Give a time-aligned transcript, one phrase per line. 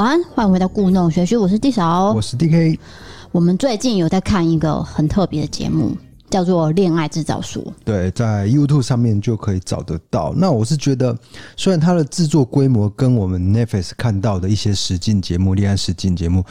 [0.00, 2.78] 晚安，欢迎回到故弄玄虚，我是地少，我是 DK。
[3.32, 5.94] 我们最近有在看一个很特别的节目，
[6.30, 7.60] 叫做《恋爱制造术》。
[7.84, 10.32] 对，在 YouTube 上面就可以找得到。
[10.34, 11.14] 那我是觉得，
[11.54, 16.42] 虽然它的制作规模跟我们 Netflix 看到的一些实境节目、恋爱实境节目，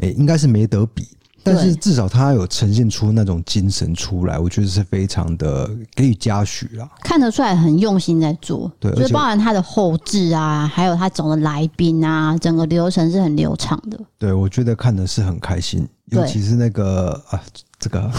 [0.00, 1.08] 诶，应该是没得比。
[1.42, 6.88] 但是至少他有呈现出那种精神出来，我觉得是非常的给予嘉许啦。
[7.02, 13.98] 看得出来很用心在做，对，就是包含他的后置啊，还有他找的来宾啊，整个流程是很流畅的。
[14.18, 17.40] 对，我觉得看的是很开心，尤其是那个啊，
[17.78, 18.10] 这个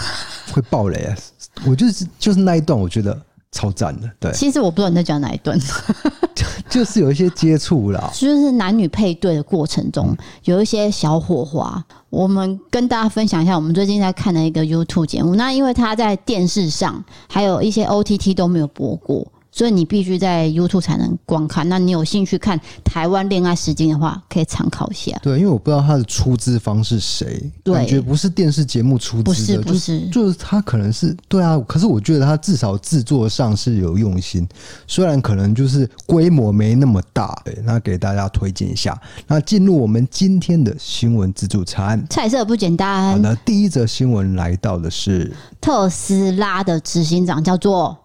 [0.52, 1.16] 会爆雷啊，
[1.66, 3.20] 我就是就是那一段，我觉得。
[3.52, 4.32] 超赞的，对。
[4.32, 5.60] 其实我不知道你在讲哪一段，
[6.34, 10.16] 就 就是有一些接触啦，就是男女配对的过程中
[10.46, 11.84] 有一些小火花。
[12.10, 15.36] 我们跟大家分享一下，我们最近在看的一个 YouTube 节目。
[15.36, 19.26] 那因为他在电视上还有一些 OTT 都没有播过。
[19.52, 21.68] 所以你必须在 YouTube 才能观看。
[21.68, 25.20] 那你有兴趣看台湾恋爱实境的话，可以参考一下。
[25.22, 31.60] 对，因为我不知道他的出资方是谁，感觉不是电视节目出资的，不是，不是，就是，就是他可能是对啊。
[31.68, 34.48] 可是我觉得他至少制作上是有用心，
[34.88, 37.40] 虽然可能就是规模没那么大。
[37.44, 39.00] 对，那给大家推荐一下。
[39.28, 43.12] 那进入我们今天的新闻自助餐，菜色不简单。
[43.12, 47.98] 好的，第一则新闻来到的是特斯拉的执行长，叫做。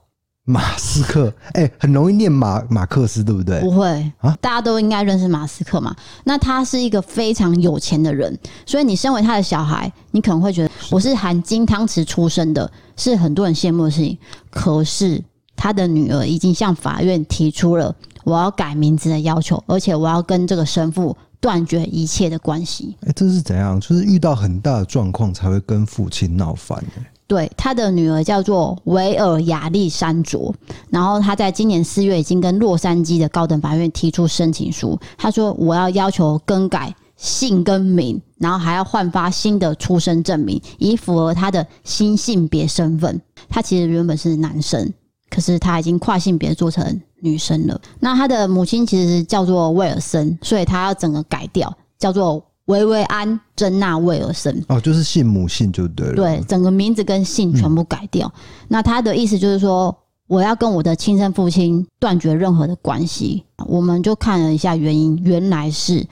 [0.49, 3.61] 马斯克，哎、欸，很容易念马马克思，对不对？
[3.61, 3.85] 不会
[4.19, 5.93] 啊，大家都应该认识马斯克嘛。
[6.23, 14.17] 那他是一个非常有钱的人，所以你身为他的小孩，你可能会觉得我是含金汤匙出生的，是很多人羡慕的事情。
[14.49, 15.21] 可是
[15.57, 22.97] 他的女儿已经向法院提出了我要改名字的要求，而且我要跟这个生父断绝一切的关系。
[23.01, 23.81] 哎、欸，这是怎样？
[23.81, 30.55] 就是遇到很大的状况才会跟父亲闹翻、欸对，他的女儿叫做维尔亚历山卓，
[30.91, 43.21] 然后他在今年四月已经跟洛杉矶的高等法院提出申请书，他说我要要求更改姓跟名，然后还要换发新的出生证明，以符合他的新性别身份。
[43.49, 44.93] 他其实原本是男生，
[45.29, 47.81] 可是他已经跨性别做成女生了。
[47.99, 52.45] 那他的母亲其实叫做威尔森，所以他要整个改掉，叫做。
[52.67, 56.15] 维维安·珍娜·威尔森哦，就是姓母姓就对了。
[56.15, 58.27] 对，整个名字跟姓全部改掉。
[58.35, 59.97] 嗯、那他的意思就是说，
[60.27, 63.45] 我要跟我的亲生父亲断绝任何的关系。
[63.67, 66.07] 我们就看了一下原因，原来是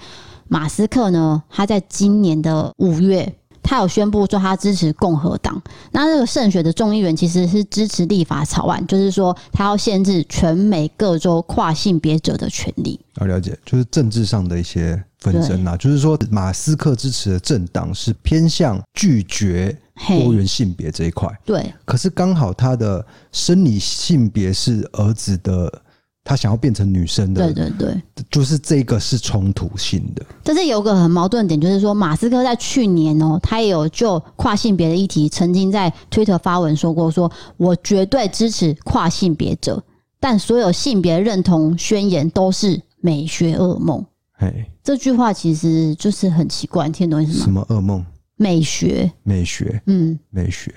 [0.48, 3.34] 马斯克呢，他在今年的五月。
[3.64, 5.60] 他有宣布说他支持共和党，
[5.91, 13.00] 那这个胜选的众议员其实是支持立法草案，就是说他要限制全美各州跨性别者的权利。
[13.20, 19.76] 要了解，就是政治上的一些纷争啊，就是说马斯克支持的政党是偏向拒绝
[20.06, 21.28] 多元性别这一块。
[21.44, 25.82] 对，可是刚好他的生理性别是儿子的。
[26.26, 30.24] 他想要变成女生的，对对对，就是这个是冲突性的。
[30.42, 39.84] 但是有个很矛盾点，就是说马斯克在去年哦，他也有就跨性别的议题，曾经在推特发文说过，说我绝对支持跨性别者，
[40.18, 44.02] 但所有性别认同宣言都是美学噩梦。
[44.32, 47.44] 嘿，这句话其实就是很奇怪，听懂意思吗？
[47.44, 48.02] 什么噩梦？
[48.36, 50.74] 美学，美学，嗯，美学，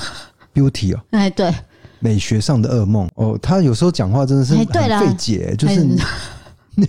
[0.52, 1.50] beauty 哦，哎，对。
[2.00, 5.86] 美学上的噩梦哦，他有时候讲话真的是很费解，就是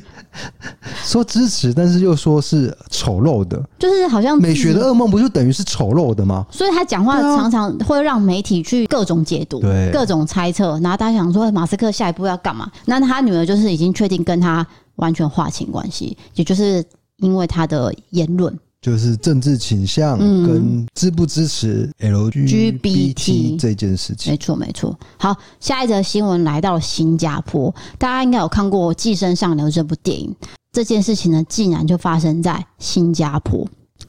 [1.03, 6.45] 说支持，但是又说是丑陋的，就是好像美学的噩梦不就等于是丑陋的吗？
[6.49, 12.71] 所以他讲话常常会让媒体去各种解读，对，各种猜测，然后大家想说马斯克下一步要干嘛？
[12.85, 16.81] 那他女儿就是已经确定跟他完全划清关系，也就是
[17.17, 18.57] 因为他的言论。
[18.81, 24.97] 就是政治倾向跟支不支持 LGBT 这件事情，没错没错。
[25.17, 30.35] 好，下一则新闻来到新加坡，大家应该有看过《寄生上流》这部电影。
[30.71, 33.67] 这件事情呢，竟然就发生在新加坡。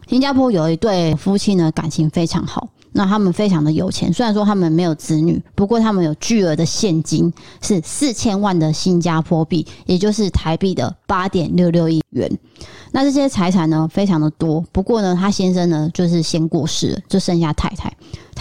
[0.09, 2.69] 新加坡有一对夫妻呢，感情非常好。
[2.92, 12.30] 那他们非常的有钱，虽然说他们没有子女，不过他们有巨额的现金，是四千万的新加坡币，也就是台币的八点六六亿元。
[12.91, 14.62] 那这些财产呢，非常的多。
[14.71, 17.91] 不过呢，他先生呢，就是先过世了，就剩下太太。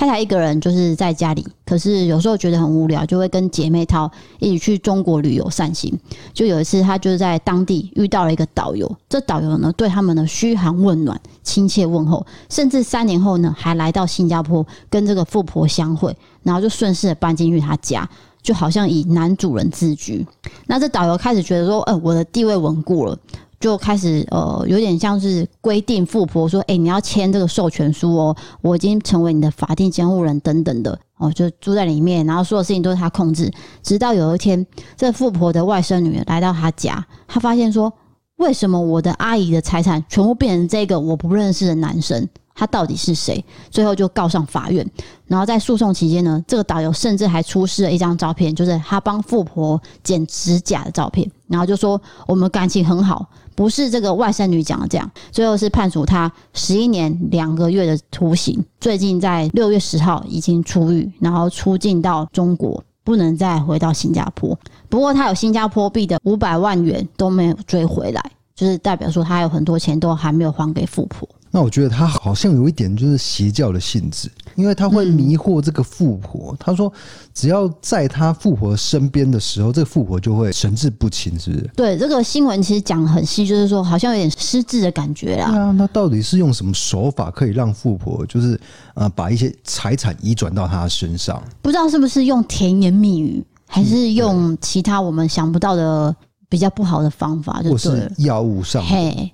[0.01, 4.09] 太太一个人就是在家里，可是有时候觉得很无聊，就会跟姐妹淘
[4.39, 5.95] 一起去中国旅游散心。
[6.33, 18.09] 就有一次，他就是在当地遇到了一个导游，这导游呢，对他们的嘘寒问暖、亲切问候，甚至三年后呢，还来到新加坡跟这个富婆相会，然后就顺势的搬进去他家，
[18.41, 20.25] 就好像以男主人自居。
[20.65, 23.15] 那这导游开始觉得说，呃，我的地位稳固了。
[23.61, 33.49] 就开始呃，有点像是规定富婆说：“哎，你要签这个授权书哦，我已经成为你的法定监护人等等的哦。”就住在里面，然后所有事情都是他控制。
[33.83, 34.65] 直到有一天，
[34.97, 37.93] 这富婆的外甥女来到他家，他发现说
[38.37, 42.27] ：“为什么我的阿姨的财产全部变成这个我不认识的男生？
[42.53, 43.43] 他到底是谁？
[43.69, 44.85] 最后就告上法院。
[45.25, 51.29] 然后在诉讼期间呢，这个导游甚至还出示了一张照片，就是他帮富婆剪指甲的照片。
[51.47, 53.25] 然后就说我们感情很好，
[53.61, 55.11] 不是这个外甥女讲的这样。
[55.31, 58.59] 最后是判处他十一年两个月的徒刑。
[58.79, 64.57] 最近在六月十号已经出狱，然后出境到中国，不能再回到新加坡。
[64.89, 71.29] 不过他有新加坡币的五百万元都没有追回来，就是代表说他有很多钱都还没有还给富婆。
[71.51, 76.55] 那我觉得他好像有一点就是邪教的性质，因为他会迷惑这个富婆。
[76.59, 76.91] 他说，
[77.33, 81.69] 只要在他富婆身边的时候，这个富婆就会神志不清，是不是？
[81.75, 85.49] 对，这个新闻其实讲得很细，就是说好像有点失智的感觉啦。
[85.49, 88.59] 对啊，那到底是用什么手法可以让富婆就是
[88.93, 91.41] 呃把一些财产移转到他身上？
[91.61, 96.15] 不知道是不是用甜言蜜语，还是用其他我们想不到的？
[96.51, 98.83] 比较不好的方法，就或是药物上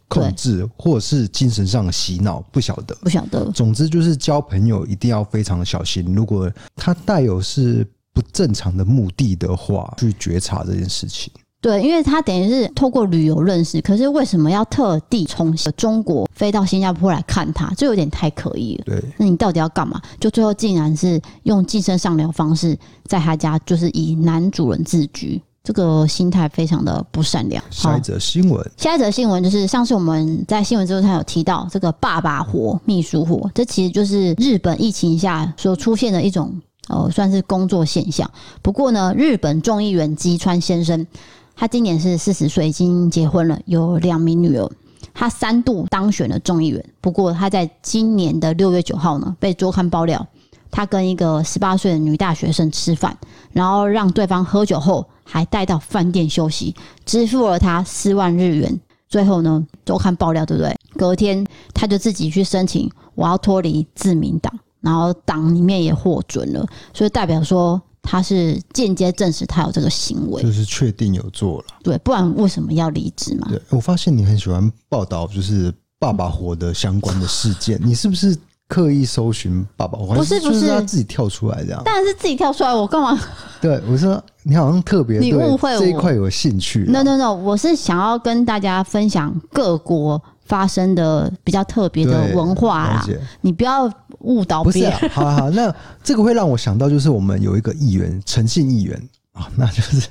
[0.07, 3.43] 控制，或者是精神上的洗脑，不晓得，不晓得。
[3.53, 6.05] 总之就是交朋友一定要非常的小心。
[6.13, 7.83] 如果他带有是
[8.13, 11.33] 不正常的目的的话，去觉察这件事情。
[11.59, 17.73] 对，因为他等于是透过旅游认识，可是为什么要特地从中国飞到新加坡来看他？
[17.75, 18.83] 这有点太可疑了。
[18.85, 19.99] 对，那你到底要干嘛？
[20.19, 25.41] 就最后竟然是用寄生上流方式，在他家就是以男主人自居。
[25.67, 27.61] 这个心态非常的不善良。
[27.69, 36.55] 下一则新闻，下一则新闻就是上次我们在新闻之后，他有提到这个爸爸活、秘书活，这其实就是日本疫情下所出现的一种
[36.87, 38.31] 呃，算是工作现象。
[38.61, 41.05] 不过呢，日本众议员吉川先生，
[41.53, 44.71] 他今年是四十岁，已经结婚了，有两名女儿，
[45.13, 46.81] 他三度当选了众议员。
[47.01, 50.25] 不过他在今年的六月九号呢，被周刊爆料。
[50.71, 53.17] 他跟一个十八岁的女大学生吃饭，
[53.51, 56.75] 然后让对方喝酒后还带到饭店休息，
[57.05, 58.79] 支付了他四万日元。
[59.09, 60.75] 最后呢，周刊爆料，对不对？
[60.97, 71.65] 隔天他就自己去申请，我要脱离自民党，然后党里面也获准了，所以代表说他是间接证实他有这个行为，就是确定有做了。
[71.81, 73.47] 对，不然为什么要离职嘛？
[73.49, 78.37] 对，我发现你很喜欢报道，就是爸爸活的相关的事件，你是不是？
[78.67, 82.73] 刻意搜寻爸爸，不是不是他自己跳出来这样，当然是自己跳出来。
[82.73, 83.17] 我干嘛？
[83.61, 86.85] 对，我说你好像特别，你误会我这一块有兴趣。
[86.87, 93.05] No No No，我是想要跟大家分享各国发生的比较特别的文化啦。
[93.39, 95.09] 你不要误导别人。
[95.11, 95.73] 好好好，那
[96.03, 100.09] 这个会让我想到，就是我们有一个议员诚信议员啊， 那就是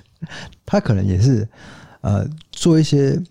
[0.64, 1.46] 他可能也是
[2.00, 3.22] 呃做一些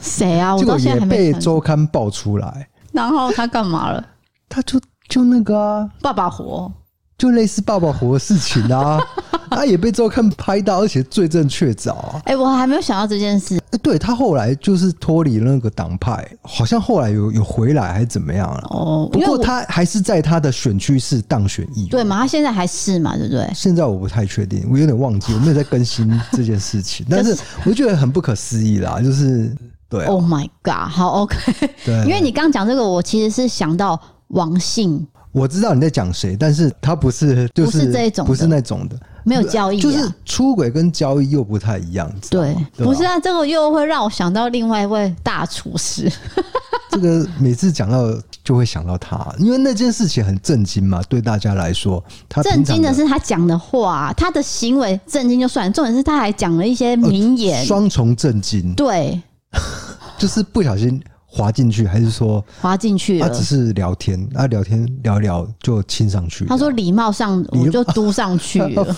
[0.00, 0.56] 谁啊？
[0.56, 2.66] 我到现在还没被周刊爆出来。
[2.92, 4.04] 然后他干嘛了？
[4.48, 6.70] 他就就那个啊，爸爸活，
[7.16, 9.00] 就类似爸爸活的事情啊。
[9.50, 12.22] 他也被周刊拍到，而且罪证确凿啊。
[12.24, 13.60] 哎、欸，我还没有想到这件事。
[13.72, 18.62] 哎，对他后来就是脱离了那个党派，好像后来有有回来还是怎么样了？
[18.70, 22.18] 哦，不过他还是在他的选区是当选议员，对嘛？
[22.20, 23.16] 他现在还是嘛？
[23.16, 23.50] 对不对？
[23.52, 27.04] 现在我不太确定，我有点忘记，我没有在更新这件事情。
[27.10, 29.52] 但是我觉得很不可思议啦，就是。
[29.90, 30.88] 对、啊、Oh my God！
[30.88, 31.36] 好，OK。
[31.84, 35.06] 对，因为你刚讲这个，我其实是想到王信。
[35.32, 42.10] 我知道你在讲谁，但是他不是，就是不是这种，不是那种的，没有交易、啊，就是出轨跟交易又不太一样。
[42.28, 46.10] 对，对不是啊，这个又会让我想到另外一位大厨师。
[46.90, 52.02] 这个每次讲到就会想到他，因为那件事情很震惊嘛，对大家来说。
[52.28, 58.74] 他震惊的是他讲的话，他的行为震惊就算了，重点是他还讲了一些名言，双、呃、重震惊。
[58.74, 59.20] 对。
[60.18, 63.20] 就是不小心滑进去，还是说滑进去？
[63.20, 66.44] 他只是聊天，啊，聊天聊一聊就亲上去。
[66.46, 68.96] 他说礼貌上我就嘟上去了。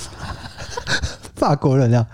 [1.36, 2.06] 法国人啊，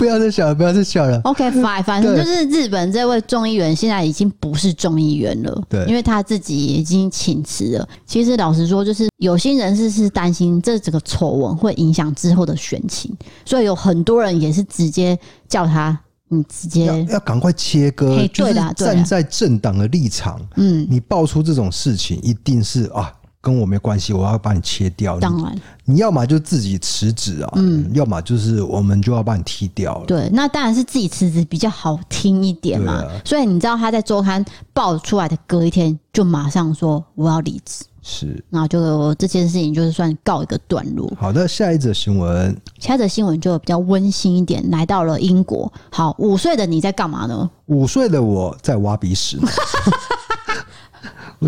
[0.00, 1.20] 不要再笑了，不要再笑了。
[1.24, 7.86] OK，fine， 反正就是日本这位众议员现在已经不是众议员了，对，因为他自己已经请辞了。
[8.06, 13.14] 其实老实说，就是有心人士是担心这整个丑闻会影响之后的选情，
[13.44, 15.98] 所以有很多人也是直接叫他。
[16.32, 20.40] 你直接要要赶快切割，就是站在政党的立场。
[20.54, 25.18] 嗯，你爆出这种事情，一定是啊，跟我没关系，我要把你切掉。
[25.18, 30.04] 当然，你要么就自己辞职啊，嗯，要么就是我们就要把你踢掉了。
[30.06, 33.04] 对，那当然是自己辞职比较好听一点嘛。
[33.24, 37.84] 所以你知道他在周刊爆出来的隔一天，就马上说我要离职。
[38.02, 41.10] 是，那就这件事情就是算告一个段落。
[41.18, 45.70] 好的，下一则新闻，下一则新闻就比较温馨一点，来到了英国。
[45.90, 47.50] 好，五岁的你在干嘛呢？
[47.66, 49.38] 五岁的我在挖鼻屎，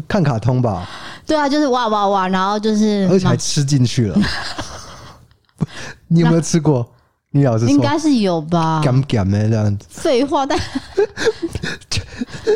[0.09, 0.89] 看卡通吧。
[1.27, 4.19] 对啊，就是哇哇哇，然后就是，而且还吃进去了。
[6.09, 6.87] 你有没有吃过？
[7.33, 8.81] 应该是有吧？
[8.85, 9.87] 干干的这样子。
[9.89, 10.59] 废话，但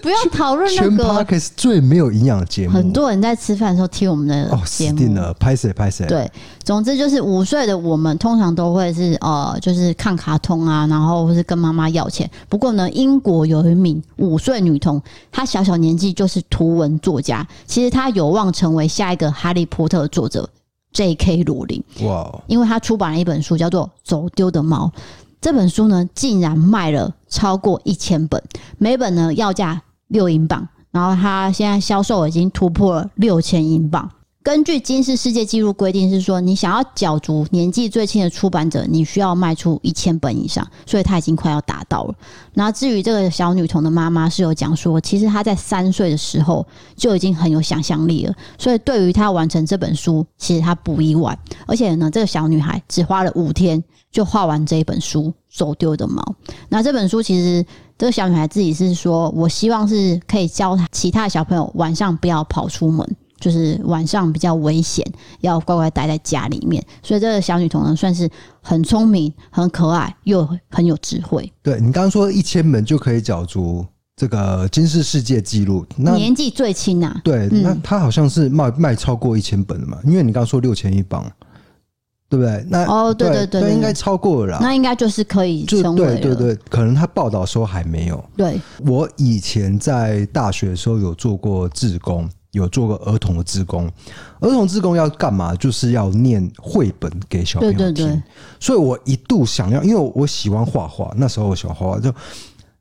[0.02, 1.04] 不要讨论那全个。
[1.04, 6.06] Podcast 最没有营养的节目，很多人在吃饭的时候听我们的哦，节定了，拍谁拍谁。
[6.06, 6.30] 对，
[6.62, 12.30] 总之就是五岁的我们通常都会是呃，就是看卡通啊，然后或是跟妈妈要钱。
[12.49, 15.00] 不过呢，英国有一名五岁女童，
[15.33, 20.49] 她小小年纪就是图文作家，其实她有望成为下一个哈利波特的作者
[20.96, 21.44] J.K.
[21.44, 21.84] 罗琳。
[22.00, 24.90] 哇，因为她出版了一本书，叫做《走丢的猫》。
[25.42, 28.42] 这本书呢，竟然卖了超过一千本，
[28.78, 34.10] 每本呢要价六英镑，然后它现在销售已经突破了六千英镑。
[34.46, 42.14] 根据金氏世界纪录规定，是说你想要角逐年纪最轻的出版者，你需要卖出一千本以上，所以他已经快要达到了。
[42.54, 51.36] 然后至于这个小女童的妈妈是有讲说，其实她在三岁的时候就已经很有想象力了，所以对于她完成这本书，其实她不意外。
[51.66, 55.22] 而且呢，这个小女孩只花了五天就画完这一本书
[55.52, 56.22] 《走丢的猫》。
[56.68, 57.66] 那这本书其实
[57.98, 63.16] 这个小女孩自己是说，我希望是可以教她其他的小朋友晚上不要跑出门。
[63.46, 65.06] 就是晚上比较危险，
[65.40, 66.84] 要乖乖待在家里面。
[67.00, 68.28] 所以这个小女童呢，算是
[68.60, 71.52] 很聪明、很可爱，又很有智慧。
[71.62, 73.86] 对，你刚刚说一千本就可以角逐
[74.16, 77.20] 这个金氏世界纪录，那年纪最轻啊。
[77.22, 79.96] 对，嗯、那她好像是卖卖超过一千本的嘛？
[80.02, 81.24] 因为你刚刚说六千一磅，
[82.28, 82.66] 对不对？
[82.68, 84.58] 那哦，对对对，对，那应该超过了啦。
[84.60, 86.16] 那应该就是可以成为了。
[86.16, 88.24] 对对对，可能他报道说还没有。
[88.36, 92.28] 对，我以前在大学的时候有做过志工。
[92.56, 93.86] 有做过儿童的志工，
[94.40, 95.54] 儿童志工要干嘛？
[95.56, 97.78] 就是要念绘本给小朋友听。
[97.78, 98.22] 对对对。
[98.58, 102.12] 所以我一度想要，因为我喜欢画画，那时候我喜欢画画，就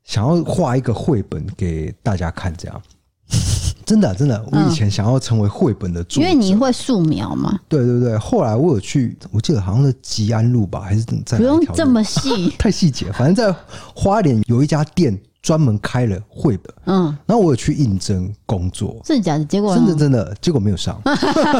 [0.04, 2.54] 想要画一个绘本给大家看。
[2.56, 2.82] 这样，
[3.84, 6.28] 真的真的，我以前想要成为绘本的作者。
[6.28, 7.60] 因为你会素描嘛？
[7.68, 8.16] 对对对。
[8.16, 11.36] 后来我有去，我记得好像是吉安路吧，还是在？
[11.36, 13.12] 不用这么细， 太细节。
[13.12, 13.54] 反正在
[13.94, 15.18] 花莲有一家店。
[15.46, 19.44] 专门开了绘本，嗯，然后我有去应征工作，真的假的？
[19.44, 21.00] 结果真的真的，结果没有上，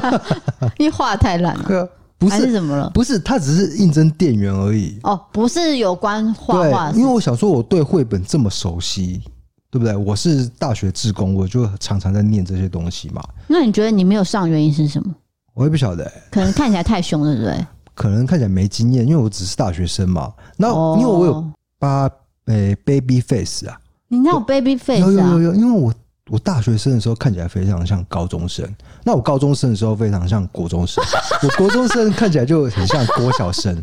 [0.76, 1.88] 因为画太烂了，
[2.18, 2.90] 不是还是怎么了？
[2.90, 4.98] 不是，他只是应征店员而已。
[5.04, 9.22] 哦，不是有关画画，因为我想说，我对绘本这么熟悉，
[9.70, 9.94] 对不对？
[9.94, 13.22] 我是大学志工，我就常常在念这些东西嘛。
[13.46, 15.14] 那你觉得你没有上原因是什么？
[15.54, 17.66] 我也不晓得、欸，可能看起来太凶了，对不对？
[17.94, 20.32] 可能看起来没经验，因为我只是大学生嘛。
[20.56, 21.44] 那因为我有
[21.78, 22.10] 八。
[22.46, 23.78] 诶、欸、，baby face 啊！
[24.08, 25.06] 你那有 baby face 啊？
[25.06, 25.92] 有有有有，因为我
[26.30, 28.68] 我大学生的时候看起来非常像高中生，
[29.04, 31.02] 那我高中生的时候非常像国中生，
[31.42, 33.82] 我国中生看起来就很像国小生，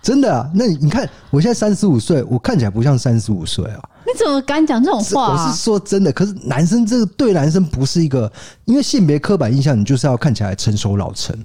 [0.00, 0.50] 真的啊！
[0.54, 3.90] 那你你看，我现在三十五岁，我看起来不像三十五岁啊？
[4.06, 5.46] 你怎么敢讲这种话、啊？
[5.46, 8.30] 我是说真的，可是男生这个对男生不是一个，
[8.66, 11.36] 因为性别刻板印象，你就是要看起来成熟老成。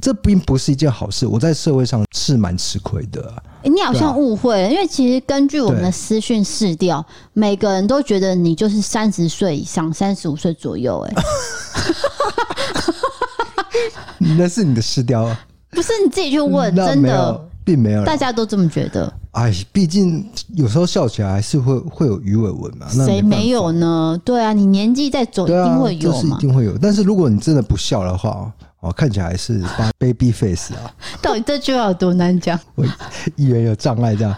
[0.00, 3.70] 这并不是一件好事，我在社会上是蛮吃亏的、啊欸。
[3.70, 11.14] 你好像误会了，因为其实根据我们的私讯试调，每个人都觉得你就是三十岁以上，三十五岁左右、欸。
[11.14, 11.22] 哎，
[14.38, 15.40] 那是你的试调啊？
[15.70, 19.12] 不是你自己去问，真的并没有，大家都这么觉得。
[19.32, 22.86] 哎，毕竟有时候笑起来还是会会有鱼尾纹嘛。
[22.88, 24.16] 谁没有呢？
[24.24, 26.78] 对啊，你年纪在走，一定会有嘛、就是、一定会有。
[26.78, 28.52] 但是如果你真的不笑的话。
[28.84, 29.62] 哦，看起来是
[29.98, 30.92] baby face 啊！
[31.22, 32.58] 到底这句话有多难讲？
[32.76, 32.84] 我
[33.36, 34.36] 语言有障碍这样？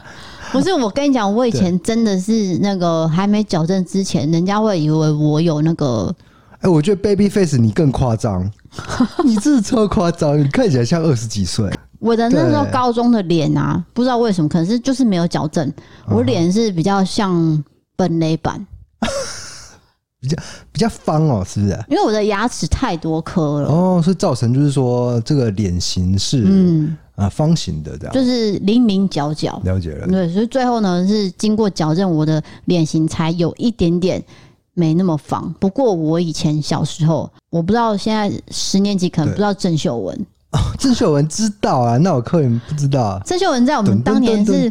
[0.53, 6.15] 不是，我跟你讲，我以前真的是那个还没矫正之前，人家会以为我有那个。
[6.59, 8.49] 哎、欸，我觉得 baby face 你更夸张，
[9.25, 11.69] 你这是超夸张，你看起来像二十几岁。
[11.99, 15.71] 我的那时候高中的脸啊，不知道为什么，可能是就是没有矫正，
[16.07, 17.65] 我脸是比较像
[17.97, 18.65] 本垒板。
[20.27, 20.43] 比较
[20.73, 21.73] 比较方哦，是不是？
[21.89, 29.61] 因为我的牙齿太多颗了哦，所以造成就是说这个脸型是嗯啊方形的这样，就是棱棱角角。
[29.65, 34.23] 了解了，对，所以最后呢是经过矫正，我的脸型才有一点点
[34.75, 35.55] 没那么方。
[35.61, 40.27] 不过我以前小时候，我不知道现在十年级可能不知道郑秀文。
[40.79, 43.21] 郑秀文知道啊，那我客人不知道啊。
[43.25, 44.69] 郑秀文在我们当年是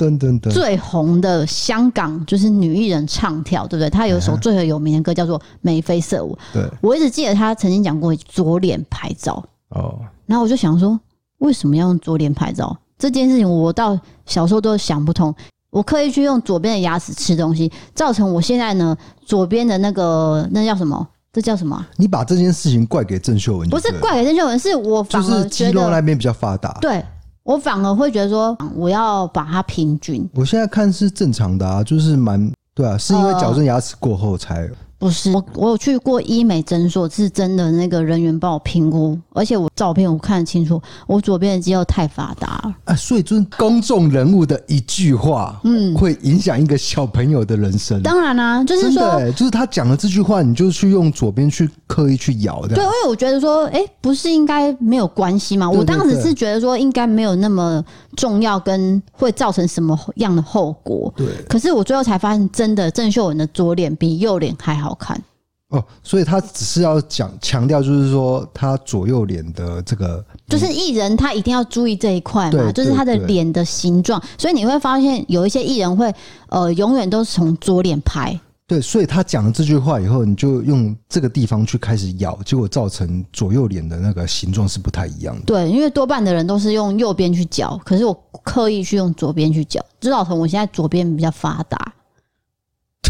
[0.51, 3.89] 最红的香港，就是女艺人唱跳，对不对？
[3.89, 6.37] 她有一首最有名的歌叫做《眉飞色舞》。
[6.53, 9.43] 对，我一直记得她曾经讲过左脸拍照。
[9.69, 10.99] 哦，然后我就想说，
[11.39, 12.77] 为什么要用左脸拍照？
[12.97, 15.33] 这件事情我到小时候都想不通。
[15.69, 21.05] 我刻意去用左边的牙齿吃东西，造成我现在呢左边的那个那叫什么？
[21.35, 21.85] 这叫什么、啊？
[21.97, 23.69] 你把这件事情怪给郑秀文？
[23.69, 26.77] 不是怪给郑秀文，是我反而觉得就是肌肉那边比较发达。
[26.79, 27.03] 对，
[27.43, 30.25] 我反而会觉得说，我要把它平均。
[30.33, 34.69] 我现在看是正常的啊，就是蛮对啊，是因为矫正牙齿过后才、呃、
[35.05, 42.95] 不是，我我有去过医美诊所，是真的那个人员帮我评估，而且我照片我看得清楚，我左边的肌肉太发达了啊！
[42.95, 48.01] 所以，就是公众人物的一句话，嗯，会影响一个小朋友的人生。
[48.01, 52.69] 当然啦、啊，就是说，欸、就是他讲了这句话，你就去用左边去刻意去咬的。
[52.69, 55.69] 对，因为我觉得说，哎、欸，不是应该没有关系吗？
[55.69, 57.83] 我当时是觉得说，应该没有那么
[58.15, 61.13] 重要，跟会造成什么样的后果。
[61.15, 61.27] 对。
[61.47, 65.21] 可是我最后才发现，真的郑秀文的左脸比右脸还好看。
[65.69, 74.21] 哦，所以他只是要讲强调，就是说他左右脸的这个，就是艺人他一定要注意这一块嘛，就是他的脸的形状。
[74.37, 76.13] 所以你会发现有一些艺人会
[76.49, 78.39] 呃，永远都是从左脸拍。
[78.67, 85.41] 对，所以他讲了这句话以后，你就用这个地方去开始咬，结果造成左右脸的那个形状是不太一样的。
[85.45, 89.83] 对，因为多半的人都是用右边去嚼，可是我刻意去用左边去嚼。
[89.99, 91.93] 知道从我现在左边比较发达。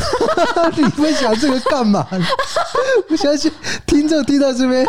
[0.78, 2.06] 你分享这个干嘛？
[3.10, 3.52] 我相信
[3.86, 4.86] 听众听到这边，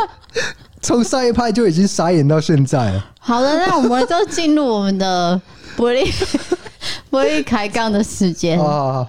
[0.80, 3.04] 从上一派就已经傻眼到现在了。
[3.18, 5.40] 好的，那我们就进入我们的
[5.76, 6.06] 玻璃
[7.10, 9.06] 玻璃开杠的时间啊。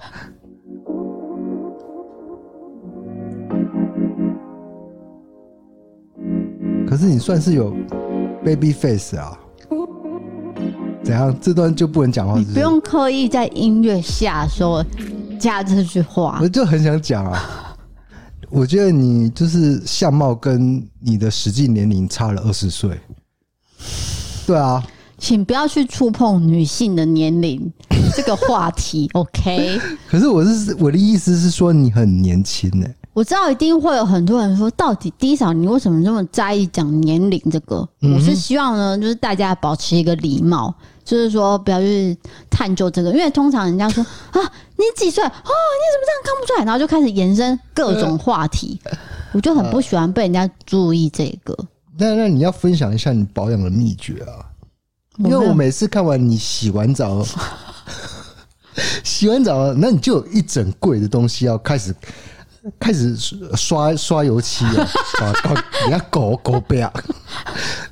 [6.88, 7.74] 可是你算是有
[8.44, 9.38] baby face 啊？
[11.04, 11.34] 怎样？
[11.40, 12.48] 这段就不能讲话是不是？
[12.48, 14.84] 你不用刻意在音乐下说。
[15.38, 17.76] 加这句话，我就很想讲啊！
[18.50, 22.98] 我觉得你就是相貌跟你的实际年龄差了二十岁。
[24.46, 24.82] 对啊，
[25.18, 27.70] 请不要去触碰女性的年龄
[28.16, 29.78] 这个话题，OK？
[30.08, 32.86] 可是我是我的意思是说你很年轻呢。
[33.18, 37.76] 我知道一定会有很多人说，到底低嫂你为什么这么在意讲年龄这个？
[38.00, 40.72] 我是希望呢，就是大家保持一个礼貌。
[41.04, 42.16] 就是说，不要去
[42.48, 44.38] 探究这个，因为通常人家说啊，
[44.76, 45.24] 你几岁？
[45.24, 46.64] 哦，你怎么这样看不出来？
[46.64, 48.78] 然后就开始延伸各种话题，
[49.34, 51.56] 我就很不喜欢被人家注意这个。
[51.98, 54.46] 那那你要分享一下你保养的秘诀啊？
[55.24, 57.26] 因为我每次看完你洗完澡，
[59.02, 61.92] 洗完澡，那你就有一整柜的东西要开始
[62.78, 63.16] 开始
[63.56, 64.88] 刷刷油漆啊，
[65.42, 65.54] 搞
[65.86, 66.92] 你要搞 搞不要，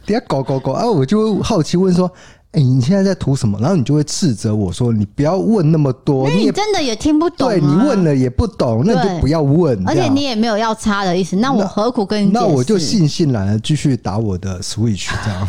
[0.06, 0.86] 你要搞搞搞啊！
[0.86, 2.10] 我就会好奇问说。
[2.52, 3.58] 哎、欸，你现在在涂什么？
[3.60, 7.46] 然后你就会斥责我说：“你不要问那么多，你真的也听不懂。
[7.50, 9.86] 对，你问了也不懂，那你就不要问。
[9.86, 12.30] 而且你也没有要擦的意思，那我何苦跟你？
[12.30, 15.46] 那我就悻悻然的继续打我的 Switch，这样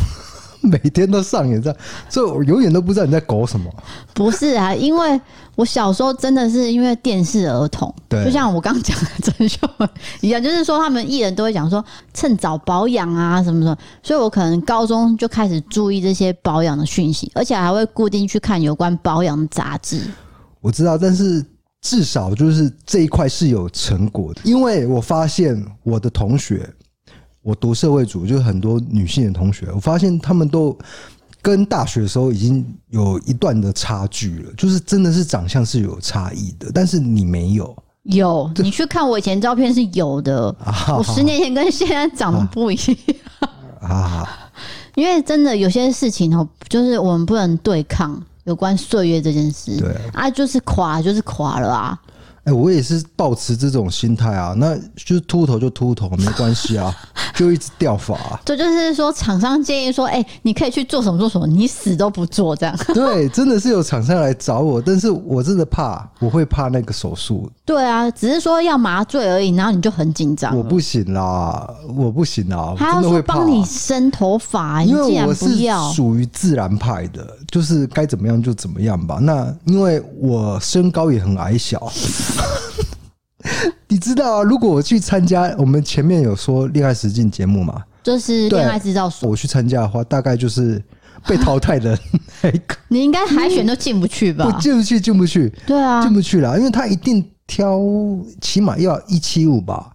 [0.69, 3.71] 每天都上演这样，所以我永远都不知道你在搞什么。
[4.13, 5.19] 不是啊，因为。
[5.57, 9.89] 我小时候真的是因为电视儿童，对，就像我刚讲的郑秀文
[10.21, 19.99] 一样，就是说他们艺人都会讲说趁早保养啊什么什么，所以我可能高中就开始注意这些保养的讯息，而且还会固定去看有关保养的杂志。
[20.61, 21.43] 我知道，但是
[21.81, 26.69] 至少就是这一块是有成果的，因为我发现我的同学，
[27.47, 30.77] 我读社会组，就是很多女性的同学，我发现他们都。
[31.39, 37.73] 跟大学的时候已经有一段的差距了，就是真的是长相是有差异的，但是你没有。
[38.03, 40.53] 有，你去看我以前照片是有的，
[40.89, 44.27] 我十年前跟现在长得不一样啊。
[44.95, 51.97] 因为真的有些事情哦，就是我们不能对抗有关岁月这件事，对啊，就是垮就是垮了啊。
[52.47, 56.95] 哎，我也是抱持这种心态啊，那就是秃头就秃头，没关系啊，
[57.35, 58.17] 就一直掉发。
[58.45, 62.73] 这就是说，厂商建议说，哎，你可以去做什么做什么，你死都不做这样。
[62.95, 67.51] 对，真的是有厂商来找我，但是我真的怕，我会怕那个手术。
[67.65, 70.57] 对啊，只是说要麻醉而已，然后你就很紧张。
[70.57, 75.49] 我不行啦，我不行啦，他要说帮你生头发，因为我是
[75.93, 79.17] 属于自然派的，就是该怎么样就怎么样吧。
[79.21, 81.91] 那因为我身高也很矮小。
[83.87, 84.43] 你知道啊？
[84.43, 89.29] 如果我去参加，我们前面有说恋爱实境节目嘛，就是恋爱制造所。
[89.29, 90.81] 我去参加的话，大概就是
[91.25, 91.97] 被淘汰的
[92.41, 92.75] 那个。
[92.89, 94.45] 你应该海选都进不去吧？
[94.45, 95.51] 我进不去，进不去。
[95.65, 97.79] 对啊，进不去了，因为他一定挑，
[98.41, 99.91] 起码要一七五吧。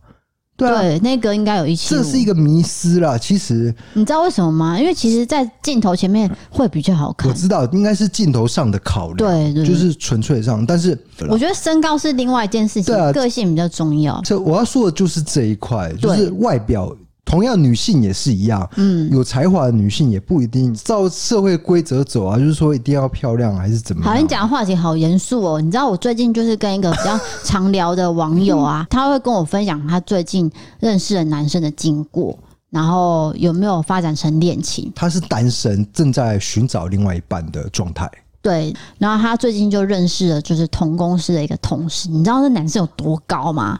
[0.69, 1.97] 对，啊、对，那个应该有一千。
[1.97, 4.79] 这是一个迷思啦，其实你知道为什么吗？
[4.79, 7.29] 因为其实，在镜头前面会比较好看。
[7.29, 10.65] 我知道，应该是镜头上的考虑，对，对，就是纯粹上。
[10.65, 10.99] 但是
[11.29, 14.21] 我觉得身高是另外一件事情，个性比较重要。
[14.25, 16.95] 这我要说的就是这一块，就是外表。
[17.25, 24.15] 同样，女性也是一样，嗯，有才华的女性也不一定照社会规则走啊，就是说一定要漂亮还是怎么样？
[24.15, 25.61] 好，你讲的话题好严肃哦。
[25.61, 34.93] 你知道我最近就是跟一个比较常聊的网友啊， 他会跟我分享他最近认识的男生的经过，然后有没有发展成恋情？
[34.95, 38.11] 他是单身，正在寻找另外一半的状态。
[38.43, 43.79] 对，然后他最近就认识了就是同公司的一个同事，你知道那男生有多高吗？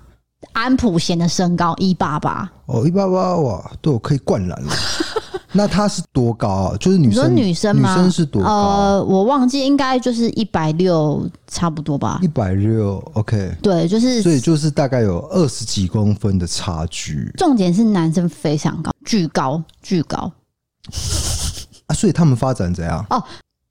[0.53, 2.51] 安普贤的身高一八八。
[2.67, 4.73] 哦，一八八哇，都有可以灌篮了。
[5.55, 6.77] 那她是多高啊？
[6.81, 7.95] 就是女生，女生吗？
[7.95, 8.49] 女生是多高？
[8.49, 12.19] 呃，我忘记，应该就是一百六，差不多吧。
[12.23, 13.55] 一百六，OK。
[13.63, 17.31] 对，就是，所以就是大概有二十几公分的差距。
[17.37, 20.33] 重点是男生非常高，巨高，巨高。
[21.87, 23.05] 啊，所以他们发展怎样？
[23.11, 23.23] 哦，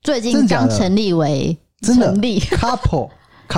[0.02, 3.10] 最近刚成立为成立 couple，couple couple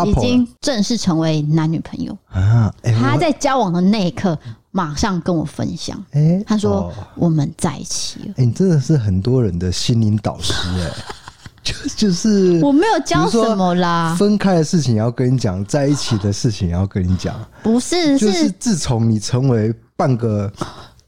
[0.06, 2.72] 已经正式成为男女朋友啊。
[2.82, 4.38] 欸、他在交往的那一刻，
[4.70, 8.24] 马上跟我分享，哎、欸，他说我们在一起了。
[8.30, 10.94] 哎、欸，你真的是很多人的心灵导师哎、 欸，
[11.62, 20.52] 就就是我没有教什么啦，分开的事情要跟你讲，在一起的事情要跟你讲，不是，就是自从你成为半个。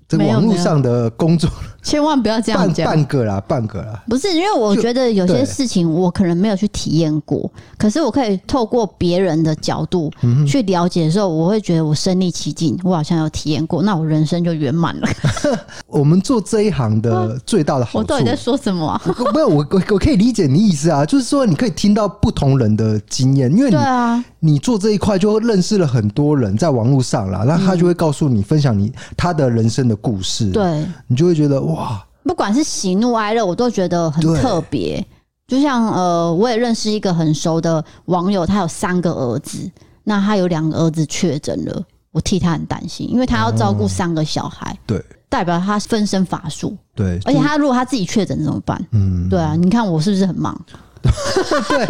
[0.08, 1.50] 这网络上的工作，
[1.86, 2.84] 千万不要这样讲。
[2.84, 4.02] 半个啦，半个啦。
[4.08, 10.10] 不是，因为我觉得有些事情我可能没有去体验过，可是我可以透过别人的角度
[10.44, 15.08] 去了解的时候，我会觉得我身临其境，我好像有体验过，那我人生就圆满了。
[15.86, 19.00] 我们做这一行的最大的好处，我到底在说什么啊？
[19.32, 24.24] 没有，我我我可以理解你意思啊，就是说你可以听到不同人的经验，因为你对啊。
[24.46, 35.04] 你做这一块就认识了很多人，在网络上啦，那他就会告诉你、分享你他的人生的故事，对，你就会觉得哇，不管是喜怒哀乐，我都觉得很特别。
[35.48, 39.70] 就像呃，我也认识一个很熟的网友，他有三个儿子，
[40.04, 48.84] 那他有两个儿子确诊了，我替他很担心，因为他要照顾三个小孩，对，代表他分身乏术，对，而且他如果他自己确诊怎么办？
[48.90, 50.60] 嗯，对啊，你看我是不是很忙？
[51.68, 51.86] 对，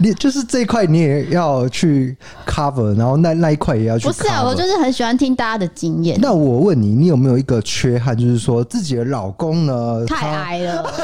[0.00, 2.16] 你就是这一块你也要去
[2.46, 4.06] cover，然后那那一块也要去。
[4.08, 6.18] 不是啊，我就是很喜欢听大家的经验。
[6.20, 10.92] 那我问你，你有没有一个缺憾，就是说自己的老公呢太矮了？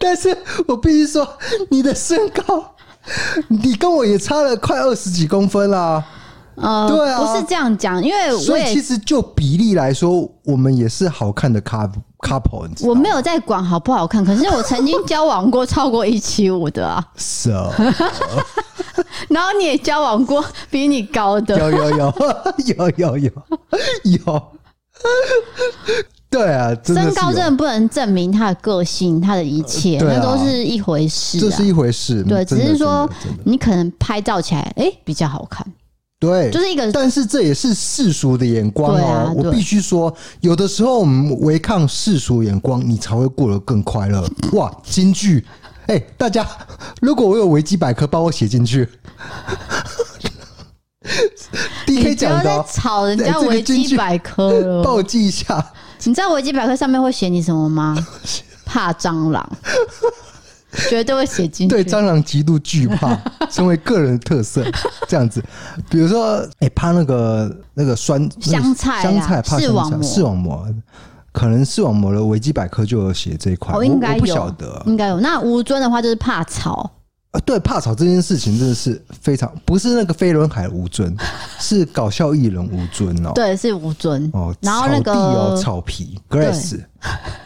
[0.00, 0.36] 但是
[0.66, 1.28] 我必须说，
[1.70, 2.74] 你的身高，
[3.48, 6.04] 你跟我也差了快二十几公分啦。
[6.56, 12.68] 呃，对啊，不是这样讲，因为我所以其实就比例来说，我们也是好看的 couple couple。
[12.80, 17.06] 我没有在管好不好看，可是我曾经交往过超过一七五的啊。
[17.16, 17.70] 是啊，
[19.28, 22.14] 然后你也交往过比你高的，有有有
[22.66, 23.32] 有 有有
[24.04, 24.42] 有。
[26.28, 32.22] 对啊，身高真的不能证明他的个性，他的一切，那都是一回事，这是一回事。
[32.24, 33.08] 对，只是说
[33.44, 35.64] 你可能拍照起来，哎，比较好看。
[36.18, 39.06] 对，就是一个，但是这也是世俗的眼光哦。
[39.06, 44.26] 啊、我必须说，有的时候我们违抗世俗眼光，你才会过得更快乐。
[44.52, 45.44] 哇，金句！
[45.86, 46.46] 哎、欸，大家，
[47.02, 48.88] 如果我有维基百科，帮我写进去。
[51.86, 55.64] 你不要再吵人家维基百科了，帮我 记一下。
[56.04, 57.96] 你知道维基百科上面会写你什么吗？
[58.64, 59.48] 怕蟑螂。
[60.88, 61.74] 绝对会写进去。
[61.74, 63.16] 对蟑螂极度惧怕，
[63.50, 64.64] 成为个人的特色。
[65.08, 65.42] 这样子，
[65.88, 70.66] 比如说，哎、欸，怕那个那个酸香菜，香菜怕视网膜，视网膜，
[71.32, 73.74] 可能视网膜的维基百科就有写这一块。
[73.74, 75.20] 我应该有，不晓得，应该有。
[75.20, 76.90] 那吴尊的话就是怕草
[77.30, 81.14] 啊，对，怕草这件事情真的是非常，不是那个飞轮海吴尊，
[81.60, 83.32] 是搞笑艺人吴尊哦。
[83.34, 84.54] 对，是吴尊哦。
[84.60, 86.80] 然后那个草草皮，Grace。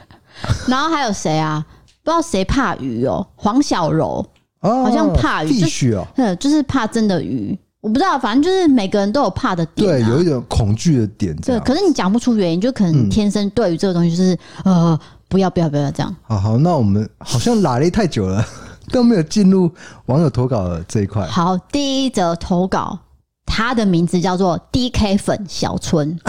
[0.66, 1.64] 然后还有谁啊？
[2.02, 4.24] 不知道谁怕鱼哦，黄小柔
[4.60, 7.58] 哦，好像怕鱼，必须哦，嗯，就是怕真的鱼。
[7.80, 11.34] 我不知道，反正就是每个人都有怕的点，对，有一点恐惧的点。
[11.36, 16.14] 对，可是你讲不出原因，就可能天生对于这个东西就是呃，不要不要不要这样。
[16.22, 18.44] 好好，那我们好像拉了太久了，
[18.92, 19.70] 都没有进入
[20.06, 21.26] 网友投稿的这一块。
[21.26, 22.98] 好，第一则投稿，
[23.46, 26.18] 他的名字叫做 DK 粉小春。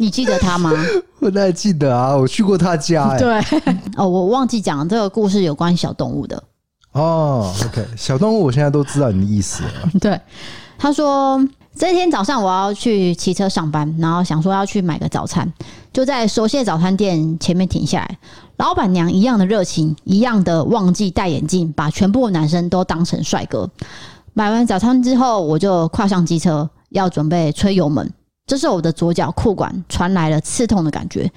[0.00, 0.72] 你记得他吗？
[1.20, 3.18] 我当然记得啊，我去过他家、 欸。
[3.18, 3.60] 对，
[3.98, 6.42] 哦，我忘记讲这个故事有关小动物的。
[6.92, 9.70] 哦，OK，小动物，我现在都知道你的意思了。
[10.00, 10.18] 对，
[10.78, 11.38] 他说
[11.76, 15.46] 这天早上我要去骑车上班，然后想说要去买个早餐，
[15.92, 18.18] 就在熟悉的早餐店前面停下来。
[18.56, 23.68] 老板娘一样的热情，一样的忘记戴眼镜，把全部男生都当成帅哥。
[24.32, 28.10] 买完早餐之后，我就跨上机车，要准备吹油门。
[28.50, 31.30] 这时候我的左脚裤管传来了刺痛的感觉，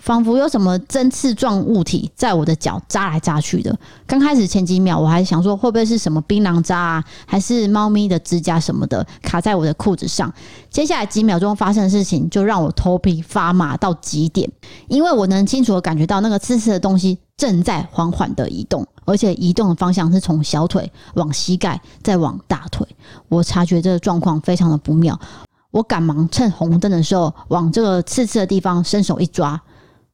[0.00, 3.72] 仿佛有什么针刺状物体在我的脚扎来扎去的。
[4.04, 10.34] 刚开始前几秒我还想说会不会是什么槟榔渣啊，还是猫咪的指甲什么的卡在我的裤子上。
[10.68, 14.50] 接下来几秒钟发生的事情就让我头皮发麻到极点，
[14.88, 22.84] 因为我能清楚的感觉到那个刺刺的东西正在缓缓的移动，而且移动的方向是从小腿往膝盖再往大腿。
[23.28, 25.16] 我察觉这个状况非常的不妙。
[25.76, 29.60] 我赶忙趁红灯的时候往这个刺刺的地方伸手一抓，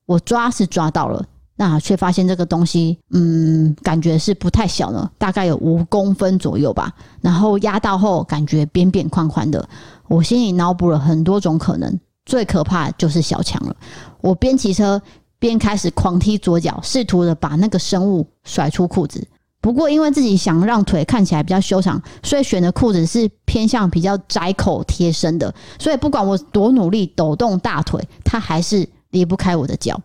[0.06, 6.92] 我抓是抓到了，那却发现这个东西，嗯，感觉是不太小呢，大概有五公分左右吧。
[7.20, 9.64] 然后压到后，感觉扁扁宽宽的。
[10.08, 13.76] 我心里脑补了很多种可能，最可怕就是小强了。
[14.20, 15.00] 我边骑车
[15.38, 19.24] 边开始狂踢左脚，试图的把那个生物甩出裤子。
[19.62, 25.54] 不过因为自己想让腿看起来比较修长，所以选的裤子是偏向比较窄口贴身的。
[25.78, 29.98] 所以不管我多努力抖动大腿，它还是离不开我的脚。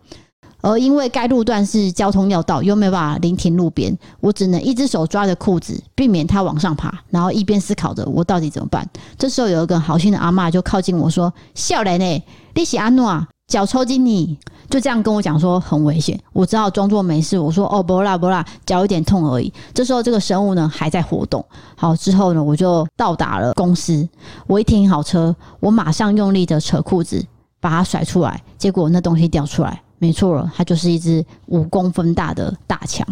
[0.60, 8.88] 而因为该路段是交通要道，又没有办法临停路边，我只能一只手抓着裤子，避免它往上爬，然后一边思考着我到底怎么办。
[9.16, 13.04] 这时候有一个好心的阿嬷就靠近我说：“少年呢，你是安怎
[13.48, 14.38] 脚抽筋你？”
[14.70, 16.20] 就这样跟我讲说很危险。
[16.34, 21.42] 我只好装作没事，我说：“哦，不啦不啦，脚有点痛而已。”这时候这个生物呢还在活动。
[21.74, 24.06] 好，之后呢我就到达了公司，
[24.46, 27.24] 我一停好车，我马上用力的扯裤子
[27.60, 29.80] 把它甩出来，结果那东西掉出来。
[30.00, 33.04] 没错了，它就是一只五公分大的大强，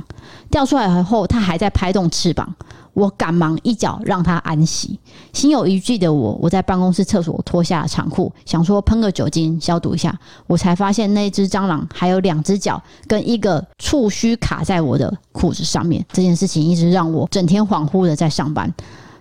[0.51, 2.55] 掉出来后，它还在拍动翅膀。
[2.97, 4.99] 我赶忙一脚让它安息。
[5.35, 10.19] 心有余悸的我，我在办公室厕所脱下了长裤，想说喷个酒精消毒一下。
[10.47, 16.03] 我才发现那只蟑螂还有两只脚跟一个触须卡在我的裤子上面。
[16.11, 18.73] 这件事情一直让我整天恍惚的在上班。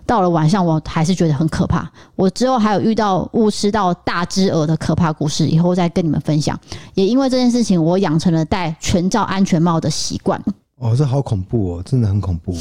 [0.06, 1.86] 到了晚上，我还是觉得很可怕。
[2.14, 6.58] 我之后还有遇到误吃到大只蛾的可怕故事，以后再跟你们分享。
[6.94, 10.40] 也因为这件事情，我养成了戴全罩安全帽的习惯。
[10.78, 12.54] 哦，这好恐怖哦，真的很恐怖。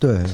[0.00, 0.24] 对，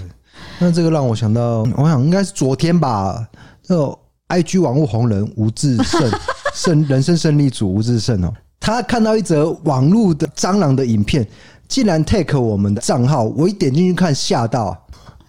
[0.59, 3.29] 那这个让我想到，我想应该是昨天吧。
[3.67, 3.99] 那个
[4.29, 6.11] IG 网络红人吴志胜，
[6.55, 11.27] 胜人生胜利组吴志胜哦，他看到一则网络的蟑螂的影片，
[11.69, 14.77] 竟然 take 我们的账号，我一点进去看，吓到。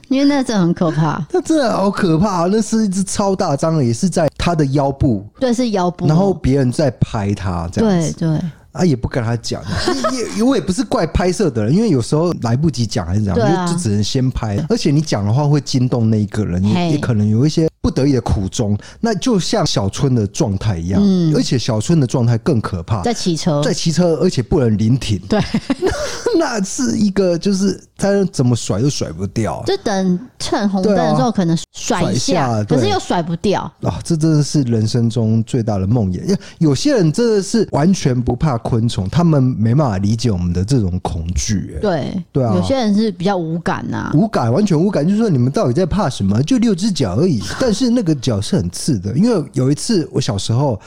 [0.09, 8.41] 因为那真的很可怕，那真的好可怕，那是一只超大蟑螂，也是在它的腰部，对，是腰部，然后别人在拍它，这样子，对对，
[8.77, 9.61] 啊，也不跟他讲，
[10.37, 17.67] 也我也不是怪拍摄的人，因为有时候来不及讲还是怎样，啊、就就只能先拍，而且你讲的话会惊动那一个人，也也可能有一些。
[17.87, 25.39] 不得已的苦衷，那就像小春的状态一样，嗯，而且小春的状态更可怕，在骑车，在骑车，而且不能临停，对，
[26.37, 34.01] 那是一个，就是他怎么甩都甩不掉，就等趁红灯的时候可能甩一下，可是又甩不掉啊！
[34.03, 36.37] 这真的是人生中最大的梦魇。
[36.57, 41.77] 有些人真的是完全不怕昆虫，他们没办法理解我们的这种恐惧。
[41.81, 46.43] 对对啊，有些人是比较无感呐，无感，完全无感，就是说你们到底在怕什么？
[46.43, 47.89] 就六只脚而已，但是。
[47.97, 50.79] 那个脚是很刺的，因为有一次我小时候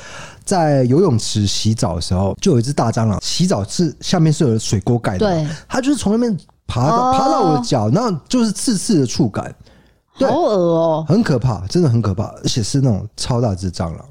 [0.44, 3.18] 在游泳池洗澡的时候，就有一只大蟑螂。
[3.22, 9.52] 洗澡是下面是有水沟盖的，对，它就是从那边爬到爬到我的脚，然后就是刺刺的触感，
[10.12, 14.04] 好恶哦，很可怕，真的很可怕，而且是那种超大只蟑螂。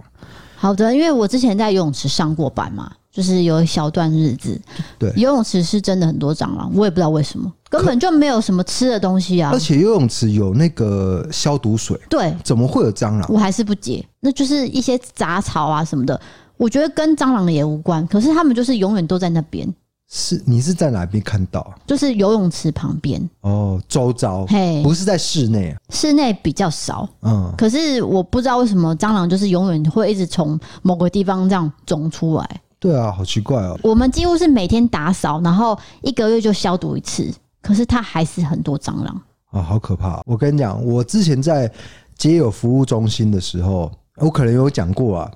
[0.55, 2.91] 好的，因为我之前在游泳池上过班嘛。
[3.11, 4.61] 就是有一小段日子，
[4.99, 9.51] 对，游泳池是真的很多蟑螂，我也不知道为什么，根本就没有什么吃的东西啊。
[9.53, 13.25] 而且游泳池有那个消毒水，对，怎么会有蟑螂？
[13.29, 16.19] 我还是不解，那就是一些杂草啊什么的，
[16.57, 18.05] 我觉得跟蟑螂也无关。
[18.07, 19.71] 可是他们就是永远都在那边。
[20.11, 21.71] 是你是在哪边看到？
[21.85, 27.07] 就是游泳池旁边哦，周遭嘿，不是在室内，室内比较少。
[27.21, 32.61] 嗯，可是我不知道为什么蟑螂就是永远会一直从某个地方这样肿出来。
[32.79, 33.77] 对啊，好奇怪哦！
[33.83, 40.21] 我们几乎是每天打扫，然后一个月就消毒一次，可是它还是很多蟑螂啊，好可怕！
[40.25, 41.71] 我跟你讲，我之前在
[42.17, 45.31] 街友服务中心的时候，我可能有讲过啊，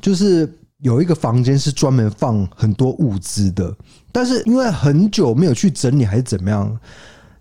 [0.00, 3.74] 就是有一个房间是专门放很多物资的，
[4.12, 6.78] 但是因为很久没有去整理还是怎么样，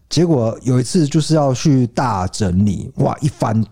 [0.10, 3.63] 结果有一次就是要去大整理，哇，一翻。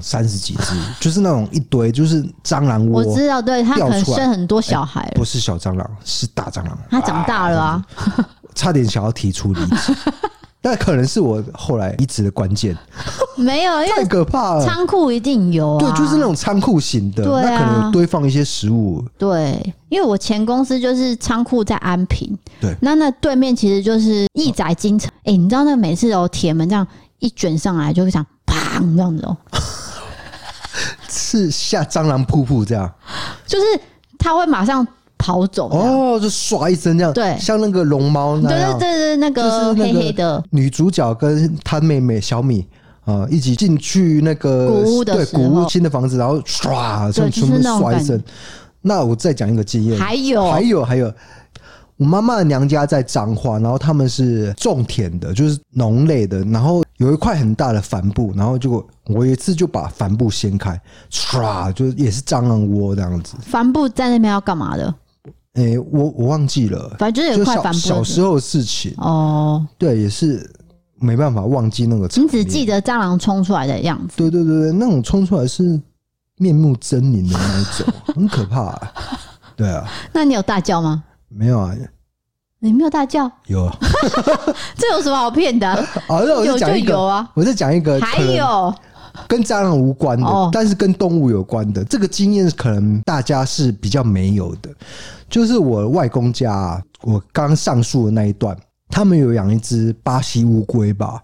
[0.00, 3.02] 三十几只， 就是那种一堆，就是蟑螂窝。
[3.02, 6.78] 我知道，对，它可能生很多小孩，不是小蟑螂，是大蟑螂。
[6.88, 7.86] 它长大了啊，
[8.58, 9.94] 差点想要提出离职，
[10.60, 12.76] 那可能是我后来离职的关键。
[13.36, 14.66] 没有，因为太可怕了。
[14.66, 19.04] 仓库一定有，对，就是那种仓库型的，那可能有堆放一些食物。
[19.16, 25.08] 对，因为我前公司就是仓库在安平，对，那那对面其实就是义载金城。
[25.22, 26.84] 哎，你知道那每次有铁门这样
[27.20, 28.26] 一卷上来，就会想。
[28.44, 29.36] 砰，这样子哦，
[31.08, 32.90] 是下蟑螂瀑布这样，
[33.46, 33.64] 就是
[34.18, 34.86] 它会马上
[35.18, 42.66] 跑走哦，就唰一声这样，对，像那个龙猫那样，对对对，那个黑黑的女主角跟她妹妹小米
[43.04, 48.22] 啊一起进去那个古屋的对古屋新的房子，然后唰就全部唰一声。
[48.80, 51.12] 那我再讲一个经验，还有还有还有。
[51.96, 56.38] 我妈妈的娘家在彰化，然后他们是种田的，就是农类的。
[56.44, 63.34] 然后有一块很大的帆布，然后就我一次就把帆布掀开，唰，就也是蟑螂窝这样子。
[63.40, 64.94] 帆布在那边要干嘛的？
[65.58, 67.72] 哎、欸，我我忘记了，反正就是。
[67.72, 70.48] 小时候的事情哦，对，也是
[71.00, 72.06] 没办法忘记那个。
[72.14, 74.14] 你只记得蟑螂冲出来的样子？
[74.16, 75.80] 对对对对，那种冲出来是
[76.36, 78.92] 面目狰狞的那一种， 很可怕、啊。
[79.56, 81.02] 对啊， 那你有大叫吗？
[81.28, 81.74] 没有啊，
[82.60, 83.28] 你没有大叫？
[83.46, 83.76] 有啊，
[84.76, 85.74] 这有什么好骗的？
[86.06, 88.72] 好，那我就讲一个有啊，我再讲一个，还有。
[89.26, 94.70] 跟蟑螂无关的，哦、但是跟动物有关的，这个经验可能大家是比较没有的。
[95.28, 98.56] 就是我外公家、啊，我刚上述的那一段，
[98.88, 101.22] 他们有养一只巴西乌龟吧，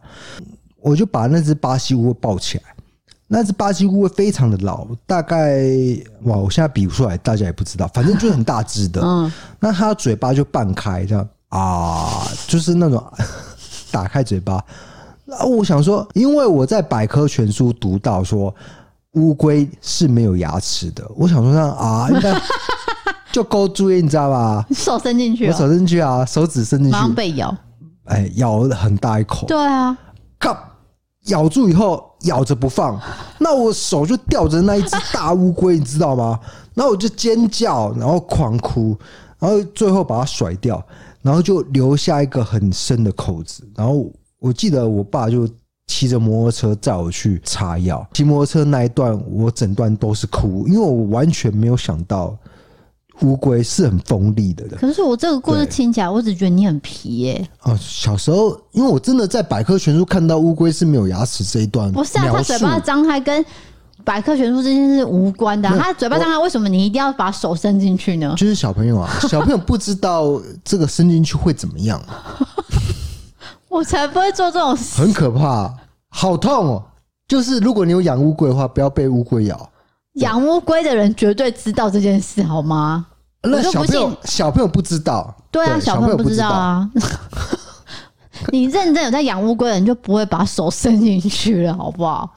[0.81, 2.65] 我就把那只巴西乌龟抱起来。
[3.27, 5.65] 那只巴西乌龟非常的老，大概
[6.25, 9.01] 哇，我现在比不出来，大家也不知道，反正就是很大只的。
[9.03, 13.03] 嗯，那它嘴巴就半开这样啊，就是那种
[13.91, 14.63] 打开嘴巴。
[15.27, 18.55] 啊，我想说，因为我在百科全书读到说
[19.13, 22.39] 乌龟是没有牙齿的，我想说那啊， 应该
[23.33, 24.67] 就勾住，你知道吧？
[24.75, 27.57] 手伸进去，我手伸进去啊，手指伸进去，马上被咬，
[28.05, 29.47] 哎，咬了很大一口。
[29.47, 29.97] 对啊，
[30.39, 30.57] 靠，
[31.27, 33.01] 咬住以后咬着不放，
[33.39, 36.39] 那我手就吊着那一只大乌龟，你知道吗？
[36.75, 38.97] 然后我就尖叫，然后狂哭，
[39.39, 40.85] 然后最后把它甩掉，
[41.23, 44.13] 然后就留下一个很深的口子，然后。
[44.45, 45.49] 我记得我爸就
[45.87, 52.37] 骑着摩托车载我去擦药，骑摩托车那一段我整段都是哭，因为我完全没有想到
[53.23, 54.67] 乌龟是很锋利的。
[54.77, 57.49] 可是我这个故事听起来，我只觉得你很皮耶。
[57.63, 63.43] 哦，小时候因为我真的在百科全书看到乌龟是没有牙齿这一段，不是啊，他嘴巴张开跟
[64.05, 65.69] 百科全书这件事无关的。
[65.79, 68.35] 他嘴巴张开，为什么你一定要把手伸进去呢？
[68.37, 71.99] 就是小朋友啊，小朋友不知道这个伸进去会怎么样。
[73.75, 75.75] 我才不会做这种事，很可怕，
[76.09, 76.83] 好痛哦！
[77.27, 79.71] 就是如果你有养乌龟的话，不要被乌龟咬。
[80.13, 83.05] 养乌龟的人绝对知道这件事，好吗？
[83.43, 86.89] 那小朋友小朋友不知道，对啊，小朋友不知道啊。
[88.53, 92.31] 你认真有在养乌龟的人，就不会把手伸进去了，好不好？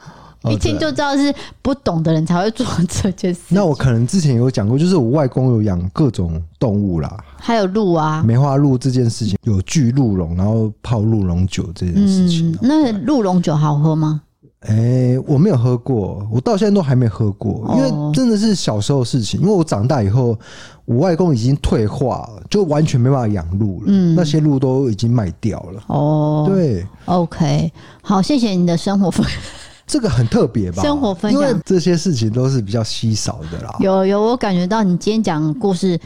[0.52, 3.42] 一听就知道是不懂的人才会做这件事。
[3.50, 12.52] 那我可能之前有讲过，就是我外公有养各种动物啦，还有鹿啊，梅花鹿这件事情，有锯鹿茸，然后泡鹿茸酒这件事情。
[12.52, 14.22] 嗯，那鹿茸酒好喝吗？
[14.62, 19.40] 哎、欸，我没有喝过，我到现在都还没喝过，因为真的是小时候的事情。
[19.40, 20.38] 因为我长大以后，
[20.86, 23.86] 我外公已经退化了，就完全没办法养鹿了。
[23.86, 25.84] 嗯，那些鹿都已经卖掉了。
[25.88, 29.24] 哦，对，OK，好，谢谢你的生活费。
[29.88, 30.84] 这个很特别吧？
[30.84, 33.74] 生活分享，因为这些事情都是比较稀少的啦。
[33.80, 35.98] 有有，我感觉到你今天讲的故事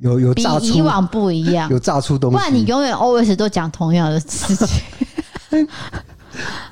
[0.00, 2.36] 有有比以往不一样，有炸出东西。
[2.36, 5.66] 不然你永远 always 都讲同样的事情。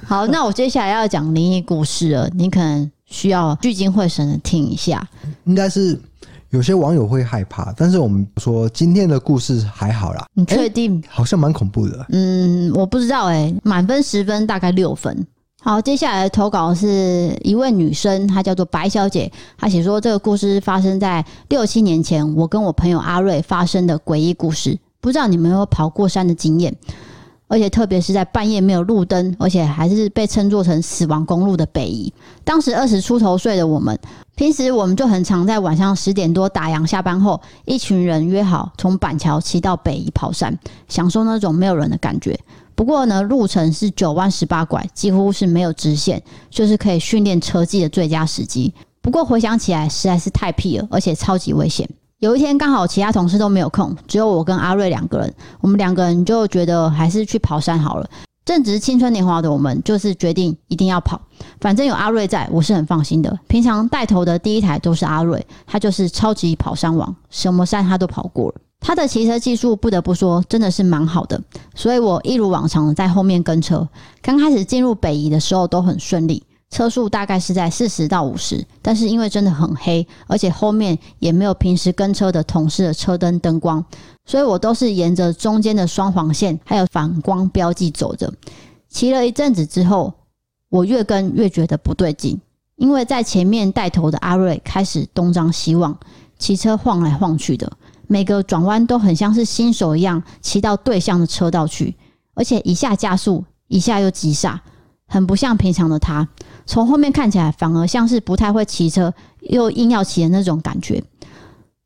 [0.07, 5.05] 好，那我接下来要讲灵异故事了，你可能需要聚精会神的听一下。
[5.45, 5.99] 应该是
[6.51, 10.25] 有些网友会害怕，但是我们说今天的故事还好啦。
[10.35, 11.03] 你确定？
[11.09, 12.07] 好像蛮恐怖的。
[12.11, 15.27] 嗯，我不知道哎、欸，满分十分大概六分。
[15.67, 19.29] 好，接下来的投稿是一位女生，她叫做白小姐。
[19.59, 24.79] 她写说，这个故事发生在六七年前，我跟我朋友阿瑞发生的诡异故事。
[25.01, 26.73] 不知道你们有没有跑过山的经验？
[27.49, 32.15] 而且特别是在半夜没有路灯，而且还是被称作成死亡公路的北宜。
[32.45, 33.99] 当时二十出头岁的我们，
[34.37, 40.57] 平时我们就很常在晚上十点多打烊下班后，一群人约好从板桥骑到北宜跑山，
[40.89, 42.39] 享受那种没有人的感觉。
[42.77, 48.73] 不过呢，路程是九弯十八拐，几乎是没有直线，就是可以训练车技的最佳时机。
[49.01, 51.89] 不过回想起来实在是太屁了，而且超级危险。
[52.19, 58.09] 有一天刚好其他同事都没有空，只有我跟阿瑞两个人，我们两个人就觉得还是去跑山好了。
[58.45, 61.21] 正值青春年华的我们，就是决定一定要跑，
[61.61, 63.39] 反正有阿瑞在，我是很放心的。
[63.49, 68.55] 平常带头的第一台都是阿瑞，他就是超级跑山王，什么山他都跑过了。
[68.87, 71.43] 他的骑车技术不得不说真的是蛮好的，
[71.75, 73.89] 所以我一如往常在后面跟车。
[74.23, 83.85] 刚开始进入北宜的时候都很顺利，车速大概是在四十到五十，但是因为真的很黑，而且后面也没有平时跟车的同事的车灯灯光，
[84.25, 88.33] 所以我都是沿着中间的双黄线还有反光标记走着。
[88.89, 90.15] 骑了一阵子之后，
[90.69, 92.41] 我越跟越觉得不对劲，
[92.77, 95.99] 因为在前面带头的阿瑞开始东张西望，
[96.39, 97.73] 骑车晃来晃去的。
[98.07, 101.95] 每个转弯都很像是新手一样骑到对向的车道去，
[102.35, 104.61] 而且一下加速，一下又急刹，
[105.07, 106.29] 很不像平常的他。
[106.67, 111.03] 从后面看起来，反而像是不太会骑车又硬要骑的那种感觉。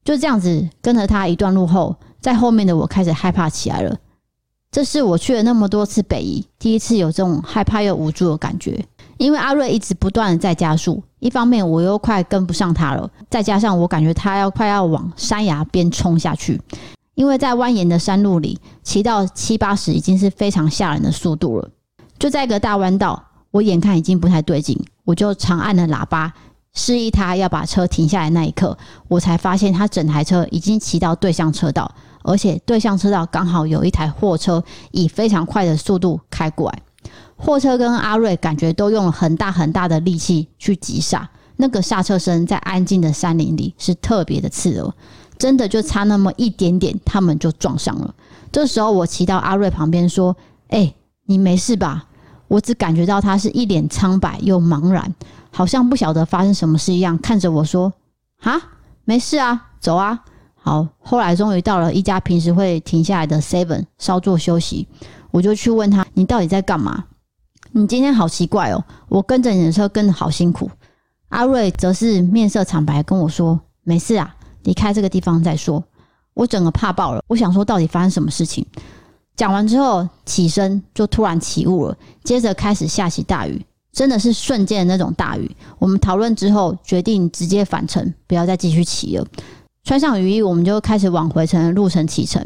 [0.03, 3.97] 就这样子跟着他一段路后，在后面的我开始害怕起来了。
[4.71, 8.85] 这是我去了那么多次北宜，第一次有这种害怕又无助的感觉。
[9.21, 16.59] 因为阿瑞一直不断的在加速，一方面我又快跟不上他了，再加上我感觉他要快要往山崖边冲下去，
[17.17, 21.69] 因为在蜿蜒的山路里，骑到七八十已经是非常吓人的速度了。
[22.19, 26.33] 就在一个大弯道，我眼看已经不太对劲，我就长按了喇叭，
[26.73, 28.31] 示意他要把车停下来。
[28.31, 28.75] 那一刻，
[29.07, 36.79] 我才发现他整台车已经骑到对向车道，而且对向车道刚好有一台货车以非常快的速度开过来。
[37.41, 44.93] 货车跟阿瑞感觉都用了很大很大的力气去急刹，那个刹车声在安静的山林里是特别的刺耳，
[45.39, 48.15] 真的就差那么一点点，他们就撞上了。
[48.53, 50.37] 这时候我骑到阿瑞旁边说
[50.69, 52.07] ：“哎，你没事吧？”
[52.47, 55.15] 我只感觉到他是一脸苍白又茫然，
[55.51, 57.93] 好像不晓得发生什么事一样，看着我说
[58.43, 58.61] ：“啊，
[59.05, 60.25] 没事啊，走啊。”
[60.63, 64.87] 好，后来终于到了一家平时会停下来的 Seven 稍作休息，
[65.31, 67.05] 我就去问他：“你到底在干嘛？”
[67.73, 70.71] 你今天好奇怪哦，我跟着你的车跟得好辛苦。
[71.29, 75.83] 阿瑞则是面色惨白跟我说：“没事啊，离开这个地方再说。”
[76.35, 78.67] 我整个怕爆了，我想说到底发生什么事情？
[79.37, 85.51] 讲完之后起身就突然起雾了，接着开始下起大雨，真的是瞬间的那种大雨。
[85.79, 89.27] 我们讨论之后决定直接返程，不要再继续骑了。
[89.85, 92.45] 穿上雨衣，我们就开始往回程的路程启程。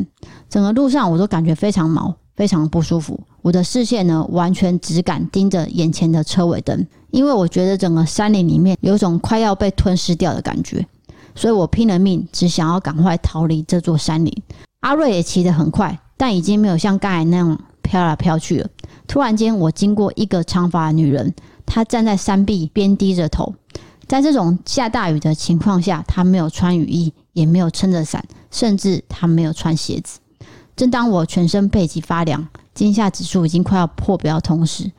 [0.48, 2.14] 整个路上我都感觉非常毛。
[2.36, 10.84] 非常不舒服，我的视线呢，完全只敢盯着眼前的车尾灯，因为我觉得整个山林里面有种快要被吞噬掉的感觉，
[11.34, 14.42] 所以我拼了命，只想要赶快逃离这座山林。
[14.80, 18.68] 阿瑞也骑得很快，但已经没有像刚才那样飘来飘去了。
[19.06, 21.32] 突然间，我经过一个长发的女人，
[21.64, 23.54] 她站在山壁边低着头，
[24.08, 30.18] 在这种下大雨的情况下，她没有穿雨衣，也没有撑着伞，甚至她没有穿鞋子。
[30.76, 34.90] 正当我全身背脊发凉、惊吓指数已经快要破表同时，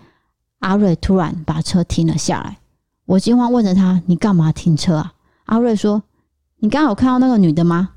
[0.59, 2.57] 阿瑞突然把车停了下来。
[3.05, 5.13] 我惊慌问着他：“你干嘛停车啊？”
[5.45, 6.01] 阿瑞说
[6.59, 7.89] ：“你刚刚有看到那个女的吗？”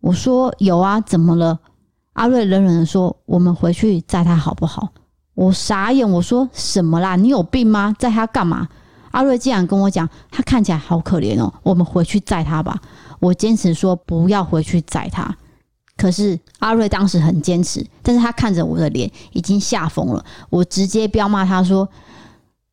[0.00, 1.58] 我说：“有啊，怎么了？”
[2.14, 4.88] 阿瑞冷冷的说：“我们回去载她好不好？”
[5.34, 7.14] 我傻眼，我说：“什么啦？
[7.14, 7.94] 你有病吗？
[7.98, 8.66] 载她干嘛？”
[9.12, 12.80] 阿瑞竟然跟我讲：“她看起来好可怜哦，我们回去载她吧。”
[13.20, 15.36] 我坚持说：“不要回去载她。”
[15.98, 20.24] 可是阿瑞当时很坚持，但是他看着我的脸已经吓疯了。
[20.48, 21.86] 我直接飙骂他说：“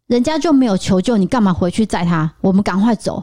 [0.08, 2.32] 人家就没有求救，你干嘛回去载他？
[2.40, 3.22] 我们赶快走。”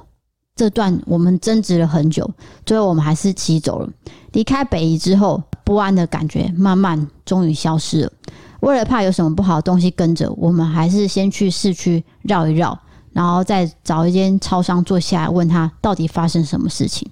[0.54, 2.30] 这段我们争执了很久，
[2.66, 3.88] 最后我们还是骑走了。
[4.32, 8.12] 离开北宜之后，不安的感觉慢慢终于消失了。
[8.60, 12.78] 为了怕有什么不好的东西跟着，我们还是先去市区绕一绕，
[13.12, 17.10] 然后再找一间超商坐下来，问他到底发生什么事情。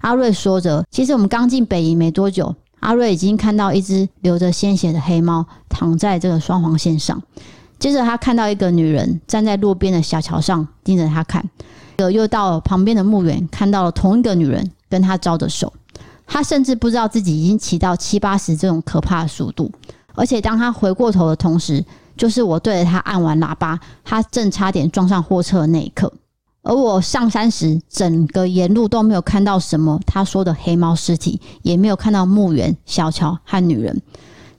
[0.00, 7.20] 阿瑞说着：“其实我们刚进北营没多久，阿瑞已经看到一只流着鲜血的黑猫躺在这个双黄线上。
[7.78, 11.44] 接着，他看到一个女人站在路边的小桥上盯着他看。
[12.12, 15.72] 又到旁边的墓园，看到了同一个女人跟他招着手。
[16.26, 19.70] 他甚至不知道自己已经骑到七八十这种可怕的速度。
[20.14, 21.84] 而且，当他回过头的同时，
[22.16, 26.12] 就是我对着他按完喇叭，他正差点撞上货车的那一刻。”
[26.66, 34.02] 而我上山时，整个沿路都没有看到什么他说的黑猫尸体，也没有看到墓园、小桥和女人。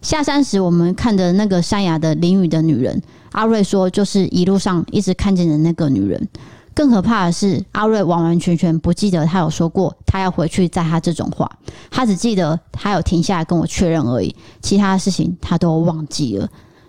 [0.02, 3.02] 下山时，我们看着那个山崖的淋雨的女人。
[3.34, 6.26] 阿瑞说，就是一路上一直看见的那个女人。
[6.74, 11.52] 更可怕的是，阿瑞完完全全不记得他有说过他要回去载他这种话，
[11.92, 16.48] 他只记得他有停下来跟我确认而已，其他的事情他都忘记了。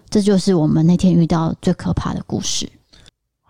[0.08, 2.70] 这就是我们那天遇到最可怕的故事。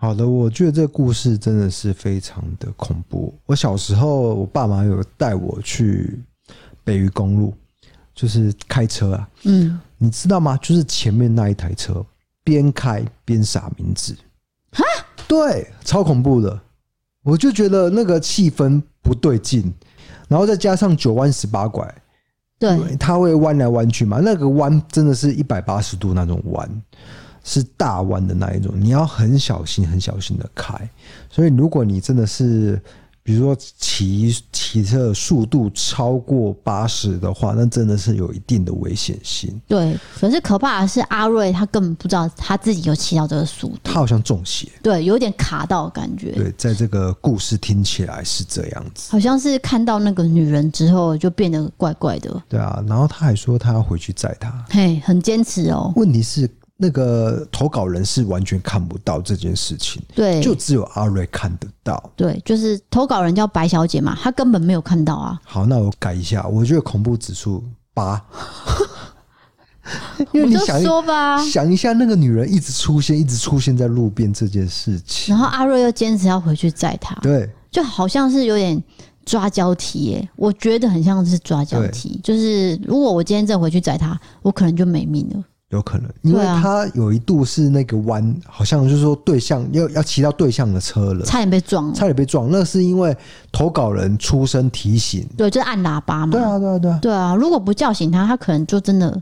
[0.01, 3.33] 好的，我觉得这个故事真的是非常的恐怖。
[3.45, 6.17] 我小时候，我爸妈有带我去
[6.85, 7.53] 北宜公路，
[8.15, 9.29] 就是开车啊。
[9.43, 10.57] 嗯，你知道吗？
[10.61, 12.03] 就是前面那一台车
[12.45, 14.15] 边开边撒冥纸，
[14.71, 14.85] 哈，
[15.27, 16.57] 对，超恐怖的。
[17.21, 19.69] 我就觉得那个气氛不对劲，
[20.29, 21.93] 然后再加上九弯十八拐，
[22.57, 26.81] 对，它会弯来弯去嘛，那个弯真的是一百八十度那种弯。
[27.43, 30.73] 是大弯的那一种，你要很小心、很小心的开。
[31.29, 32.81] 所以，如果你真的是，
[33.21, 39.61] 比如说骑骑车速度超过八十的话，那真的是有一定的危险性。
[39.67, 46.31] 对，可是可怕的是阿瑞，他根本不知道他自己有骑到这个速度，他好像中邪，对，有点卡到的感觉。
[46.31, 52.41] 对，在这个故事听起来是这样子，好像是看到那个女人之后就变得怪怪的。
[52.49, 55.93] 对啊，然后他还说他要回去载她，嘿，很坚持哦。
[55.95, 56.49] 问题是。
[56.81, 62.01] 那个投稿人是完全看不到这件事情，对，就只有阿瑞看得到。
[62.15, 65.37] 对，就是投稿人叫白小姐嘛，她根本没有看到啊。
[65.43, 67.61] 好，那我改一下，我觉得恐怖指数
[67.93, 68.23] 八。
[70.31, 78.81] 因为你想说吧，想一下那个女人一直出现，一直出现在路边这件事情，然后阿瑞又坚持要回去载她，对，就好像是有点
[79.25, 85.43] 抓交替耶，我觉得很像是抓交替，就是如果我今天再回去载她，我可能就没命了。
[85.69, 92.49] 有可能，因为他有一度是那个弯，啊、好像就是说对向要要骑到对向的车了，差点被撞了，差点被撞。
[92.49, 93.15] 那是因为
[93.51, 96.31] 投稿人出声提醒，对，就是按喇叭嘛。
[96.31, 97.35] 对啊，对啊，对啊，对啊。
[97.35, 99.21] 如果不叫醒他，他可能就真的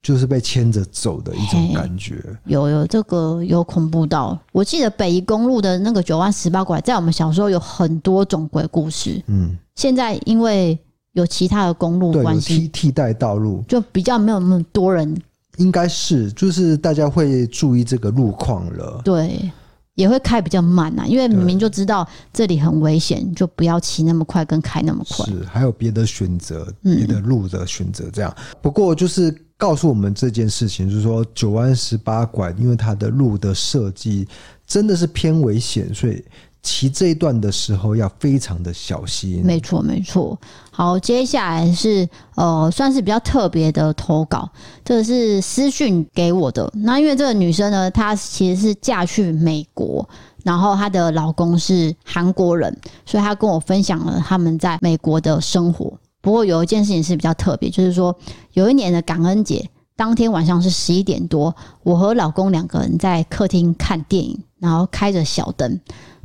[0.00, 2.22] 就是被牵着走的一种感觉。
[2.44, 9.20] 有有这个有恐怖到，我记得北宜公路的那个九弯十八拐，在我们小时候有很多种鬼故事。
[9.26, 10.78] 嗯，现在因为
[11.14, 15.20] 有其他的公路关系，替替代道路，就比较没有那么多人。
[15.56, 19.00] 应该是，就是大家会注意这个路况了。
[19.04, 19.50] 对，
[19.94, 25.26] 也会开比较慢啊，因为明明就知道这里很危险，就不要骑那么快，跟开那么快。
[25.26, 28.34] 是，还有别的选择，别的路的选择这样。
[28.36, 28.56] 嗯。
[28.62, 34.26] 不过就是告诉我们这件事情，就是说九弯十八拐，因为它的路的设计
[34.66, 36.24] 真的是偏危险，所以。
[36.62, 39.42] 骑这一段的时候要非常的小心。
[39.44, 40.38] 没错，没错。
[40.70, 44.48] 好，接下来是呃，算是比较特别的投稿，
[44.84, 46.70] 这是私讯给我的。
[46.74, 50.08] 那因为这个女生呢，她其实是嫁去美国，
[50.44, 55.98] 然后她的老公是韩国人，所以她跟我分享了他们在美国的生活。
[56.22, 58.14] 不过有一件事情是比较特别，就是说
[58.52, 65.80] 有一年的感恩节当天晚上是十一点多，我和老公两个人在客厅看电影，然后开着小灯。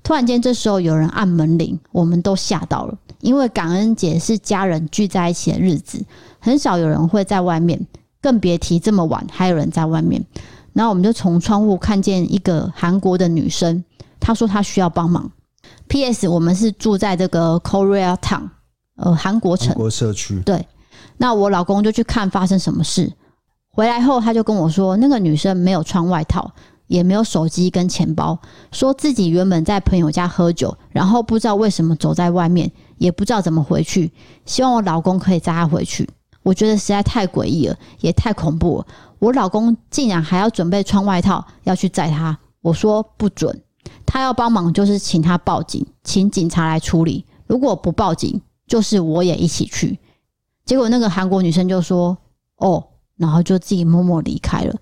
[0.06, 2.96] 突然间，这时候有人按门铃，我们都吓到了。
[3.22, 6.06] 因为感恩节是家人聚在一起的日子，
[6.38, 7.88] 很少有人会在外面，
[8.22, 10.24] 更别提这么晚还有人在外面。
[10.74, 13.84] 然后我们就从窗户看见一个韩国的女生，
[14.20, 15.32] 她说她需要帮忙。
[15.88, 16.28] P.S.
[16.28, 18.50] 我们是住在这个 Korea Town，
[18.98, 20.40] 呃，韩国城，韩国社区。
[20.42, 20.64] 对。
[21.18, 23.12] 那我老公就去看发生什么事，
[23.72, 26.54] 回来后他就跟我说，那个女生没有穿外套。
[26.88, 28.40] 也没有手机跟钱包，
[28.72, 34.12] 说自己原本在朋友家喝酒，然后不知道为什么走在外面，也不知道怎么回去。
[34.46, 36.10] 希望我老公可以载他回去。
[36.44, 38.88] 我觉得实在太诡异了，也太恐怖了。
[39.18, 43.62] 我老公竟然还要准备穿外套要去载他，我说不准。
[44.06, 47.26] 他要帮忙就是请他报警，请警察来处理。
[47.48, 50.00] 如果不报警，就是我也一起去。
[50.66, 52.16] 结果那个韩国女生就说
[52.58, 52.84] ：“哦”，
[53.18, 54.76] 然后就自己默默离开了。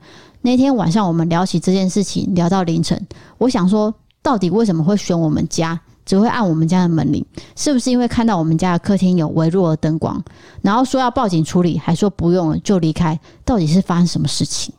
[0.45, 3.07] 那天晚上，我们聊起这件事情，聊到凌晨。
[3.37, 3.91] 我想说，
[4.21, 7.25] 到底为什么会选我们家，只会按我们家的门铃？
[7.55, 10.21] 是不是因为看到我们家的客厅有微弱的灯光，
[10.61, 13.17] 然后说要报警处理，还说不用了就离开？
[13.45, 14.75] 到底是发生什么事情？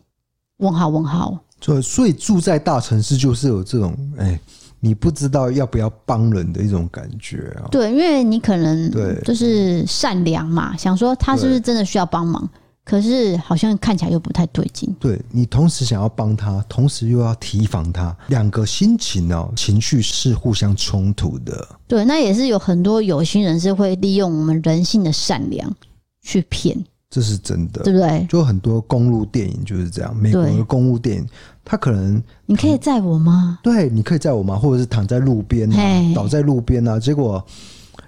[0.59, 1.39] 问号问号。
[1.63, 4.39] 所以，所以住在大城市就是有这种，哎，
[4.81, 7.65] 你不知道要不要帮人的一种感觉啊。
[7.71, 12.47] 对，因为你可能对，就是善良嘛，想说他是不是真的需要帮忙。
[12.85, 14.95] 可是好像看起来又不太对劲。
[15.01, 21.67] 对，你同时想要帮他，同时又要提防他，两个心情哦，情绪是互相冲突的。
[21.89, 25.75] 对，那也是有很多有心人是会利用我们人性的善良
[26.21, 26.77] 去骗，
[27.09, 28.27] 这是真的，对不对？
[28.29, 31.27] 就很多公路电影就是这样，美国的公路电影，
[31.65, 33.59] 他可能你可以载我吗？
[33.63, 34.57] 对，你可以载我吗？
[34.57, 37.43] 或者是躺在路边啊，倒在路边啊，结果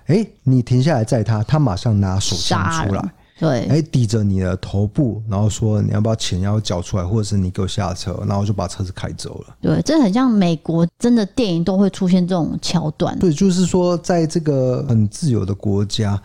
[0.07, 3.03] 哎，你停下来载他，他马上拿手枪出来。
[3.39, 9.55] 对，哎，抵着你的头部，然后说你要不要钱要缴出来，或者是你给我下车，然后就把车子开走了。
[9.61, 13.19] 对，这很像美国真的电影都会出现这种桥段。
[13.19, 16.19] 对，就是说在这个很自由的国家，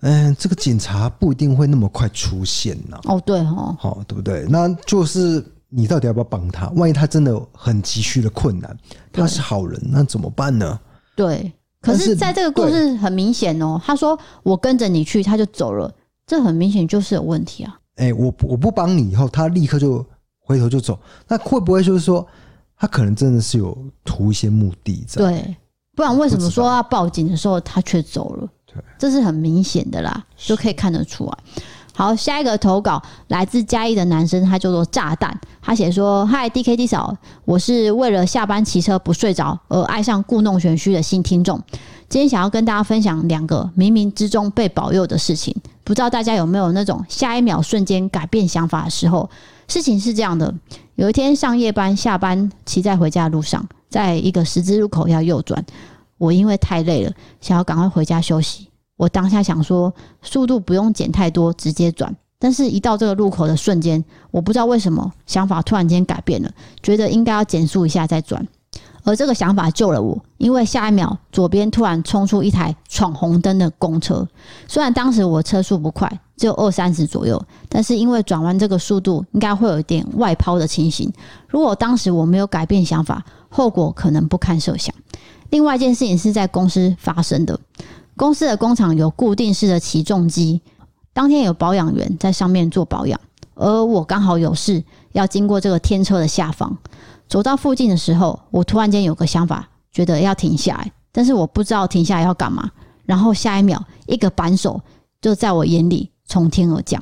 [0.00, 3.00] 嗯，这个警察不一定会那么快出现呢。
[3.04, 4.44] 哦，对哦，好，对不对？
[4.46, 6.68] 那就是你到底要不要帮他？
[6.76, 8.76] 万一他真的很急需的困难，
[9.10, 10.78] 他是好人，那怎么办呢？
[11.16, 11.50] 对，
[11.80, 15.90] 可是在这个故事很明显哦，他说我跟着你去，他就走了。
[16.30, 17.76] 这很明显就是有问题啊！
[17.96, 20.06] 哎、欸，我我不帮你以后，他立刻就
[20.38, 22.24] 回头就走，那会不会就是说，
[22.76, 25.20] 他可能真的是有图一些目的在？
[25.20, 25.56] 对，
[25.96, 28.48] 不然为什么说要报警的时候他却走了？
[28.64, 31.36] 对，这是很明显的啦，就可以看得出来。
[31.92, 37.12] 好，下一个投稿来自嘉义的男生，他叫做炸弹，他写说：“嗨，DKD 嫂，
[37.44, 41.60] 我是为了下班骑车不睡着而爱上故弄玄虚的新听众。”
[42.10, 45.54] 今天想要跟大家分享两个冥冥之中被保佑的事情，
[45.84, 49.30] 不知道大家有没有那种下一秒瞬间改变想法的时候？
[49.68, 50.52] 事情是这样的：
[50.96, 55.64] 有一天上夜班，下班骑在回家的路上，在一个十字路口要右转，
[56.18, 58.66] 我因为太累了，想要赶快回家休息。
[58.96, 62.12] 我当下想说，速度不用减太多，直接转。
[62.40, 66.50] 但是，一到这个路口的瞬间，我不知道为什么想法突然间改变了，
[66.82, 68.44] 觉得应该要减速一下再转。
[69.04, 74.26] 而这个想法救了我，因为下一秒左边突然冲出一台闯红灯的公车。
[74.68, 81.12] 虽然当时我车速不快，只有二三十左右，但是因为转弯这个速度应该会有一点外抛的情形。
[81.48, 84.94] 如果当时我没有改变想法，后果可能不堪设想。
[85.50, 87.58] 另外一件事情是在公司发生的，
[88.16, 90.60] 公司的工厂有固定式的起重机，
[91.12, 93.18] 当天有保养员在上面做保养，
[93.54, 96.76] 而我刚好有事要经过这个天车的下方。
[97.30, 102.68] 走到附近的时候，我突然间有个想法，觉得要停下来，但是我不知道停下来要干嘛。
[103.06, 104.80] 然后下一秒，一个扳手
[105.20, 107.00] 就在我眼里从天而降。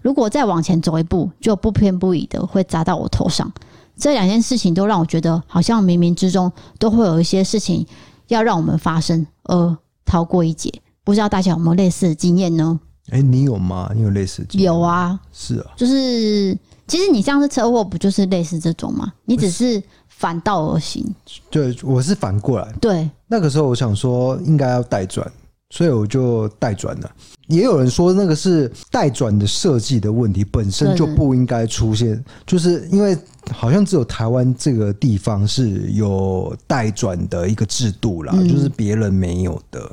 [0.00, 3.52] 如果再往前走一步，就不偏不倚的会砸到我头上。
[3.98, 7.86] 这两件事情都让我觉得，好像冥冥之中都会有一些事情
[8.28, 10.72] 要让我们发生，而逃过一劫。
[11.04, 12.80] 不知道大家有没有类似的经验呢？
[13.10, 13.90] 哎，你有吗？
[13.94, 14.66] 你有类似的经验？
[14.72, 16.56] 有啊，是啊，就是。
[16.86, 19.12] 其实你上次车祸不就是类似这种吗？
[19.24, 21.04] 你只是反道而行。
[21.50, 22.72] 对，我是反过来。
[22.80, 25.30] 对，那个时候我想说应该要带转，
[25.70, 27.10] 所以我就代转了。
[27.48, 33.16] 也有人说那个是代转的设计的问题，本身就不应该出现，就是因为。
[33.52, 39.88] 好像只有台湾这个地方是有代转的一个制度啦，嗯、就是别人没有的。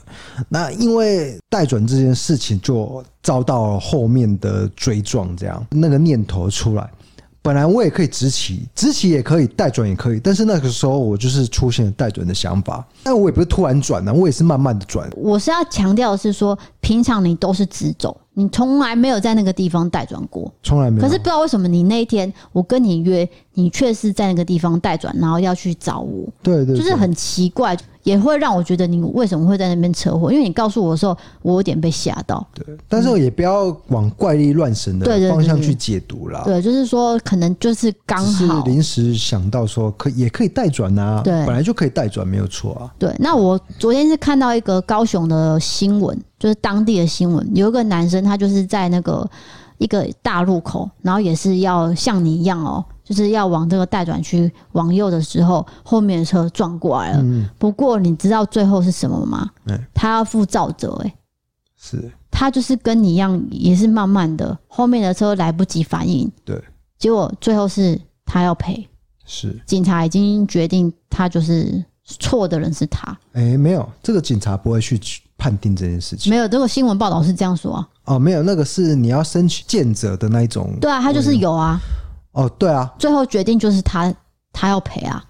[0.49, 6.89] 那因为代转这件事情，就遭到了后面的追撞，这样那个念头出来。
[7.44, 12.88] 本来我也可以直起，直起也可以，带转也可以，但是那个时候我就是出现了带转的想法。
[13.04, 15.10] 但我也不是突然转的，我也是慢慢的转。
[15.14, 18.15] 我是要强调的是说，平常你都是直走。
[18.36, 21.01] 你从来没有在那个地方带转过，从来没有。
[21.03, 26.27] 可是不知道为什么，你那一天我跟你约，你却是在那个地方带转，然后要去找我。
[26.41, 30.31] 对对，就是很奇怪，也会让我觉得你为什么会在那边车祸？
[30.31, 32.43] 因为你告诉我的时候，我有点被吓到。
[32.55, 36.41] 对，但是也不要往怪力乱神的方向去解读啦。
[36.43, 42.91] 对，就是说可能就是刚好临时想到说可也可以带转啊，对，本来就可以带转，没有错啊。
[42.97, 46.19] 对，那我昨天是看到一个高雄的新闻。
[46.44, 49.26] 就是当地的新闻，有一个男生，他就是在那个
[49.78, 57.20] 一个大路口，然后也是要像你一样哦，就是要往这个待转区往右的时候，后面的车撞过来了。
[57.22, 59.50] 嗯、不过你知道最后是什么吗？
[59.68, 61.16] 欸、他要负肇责，哎，
[61.78, 66.62] 是，他就是跟你一样，也是慢慢的，后面的车来不及反应，对，
[67.00, 68.86] 结果最后是他要赔，
[69.24, 73.18] 是，警察已经决定他就是错的人是他。
[73.34, 74.99] 哎、欸，没有，这个警察不会去。
[75.36, 77.89] 判定这件事情没有，这个新闻报道是这样说啊。
[78.06, 80.74] 哦，没有，那个是你要申请见者的那一种。
[80.80, 81.78] 对啊，他就是有啊。
[82.32, 84.14] 哦，对啊，最后决定就是他，
[84.54, 85.22] 他要赔啊。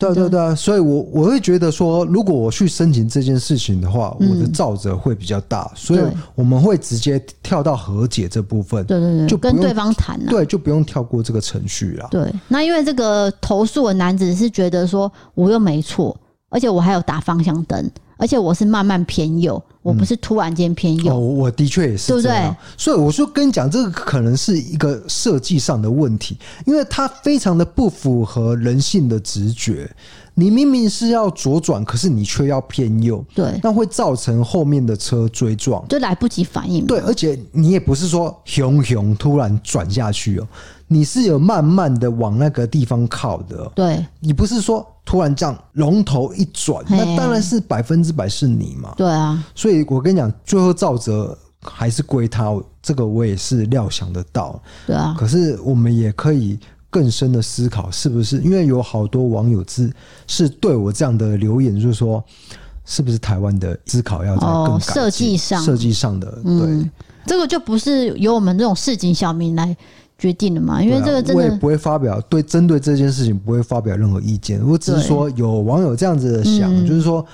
[0.00, 6.00] 对对对啊，所以我我会觉得说，如果我去申请这件事情的话，我的造责会比较大，所以
[6.34, 8.82] 我们会直接跳到和解这部分。
[8.86, 10.18] 对对对，就跟对方谈。
[10.26, 12.08] 对，就不用跳过这个程序了。
[12.10, 17.90] 对，那因为这个投诉的男子是觉得说，我又没错，而且我还有打方向灯。
[18.20, 21.12] 而且我是慢慢偏右，我不是突然间偏右。
[21.12, 22.56] 嗯、哦，我的确也是，对不对？
[22.76, 29.90] 所以我说跟你讲，这个可能是一个设计上的问题，因为它非常的不符合人性的直觉。
[30.34, 36.86] 你明明是要左转，可是你却要偏右，对，那会造成后面的车追撞，就来不及反应。
[36.86, 40.46] 对，而且你也不是说熊熊突然转下去哦，
[40.86, 43.70] 你是有慢慢的往那个地方靠的。
[43.74, 48.94] 对，你不是说突然这样龙头一转，那当然是百分之百是你嘛。
[48.96, 54.62] 对啊，所以我跟你讲，最后赵哲还是归他，这个我也是料想得到。
[54.86, 56.58] 对啊，可是我们也可以。
[56.92, 58.40] 更深的思考是不是？
[58.40, 59.88] 因为有好多网友是
[60.26, 62.20] 是对我这样的留言，就是说，
[62.84, 66.28] 是不是台湾的思考要在更设计上设计上的？
[66.42, 66.90] 对、嗯，
[67.24, 69.76] 这个就不是由我们这种市井小民来
[70.20, 70.80] 决定了嘛？
[70.82, 74.60] 因为这个真的、啊、我也不会发表对针对这件事情不会发表任何意见。
[74.64, 77.24] 我只是说有网友这样子的想，嗯、就是说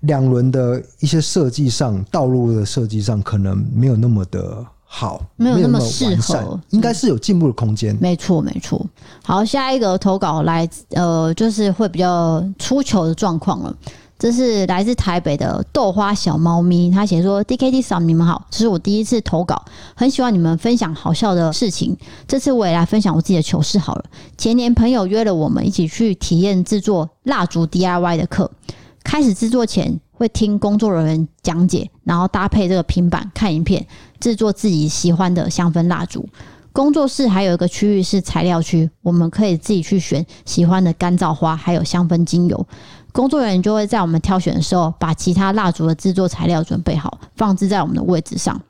[0.00, 4.64] 两轮的一些设计上，道路的设计上可能没有那么的。
[4.90, 7.94] 好，没有那么适合，应该是有进步的空间。
[8.00, 8.80] 没错，没错。
[9.22, 13.76] 好，下一个投稿来，呃，就是会比较出糗的状况了。
[14.18, 19.64] 这是来自台北的豆花小猫咪，他写说：“D K D 嫂，你们好，这是我第一次投稿，
[19.94, 21.96] 很喜欢你们分享好笑的事情。
[22.26, 24.04] 这次我也来分享我自己的糗事好了。
[24.36, 28.50] 前年朋友约了我们一起去体验制作蜡烛 DIY 的课，
[29.04, 33.86] 开始制作前。”会听工作人员讲解，然后搭配这个平板看影片，
[34.18, 36.28] 制作自己喜欢的香氛蜡烛。
[36.72, 42.66] 工作室还有一个区域是材料区，我们可以自己去选喜欢的干燥花，还有香氛精油。
[43.18, 48.60] 工作人员就会在我们挑选的时候，把其他蜡烛的制作材料准备好，放置在我们的位置上。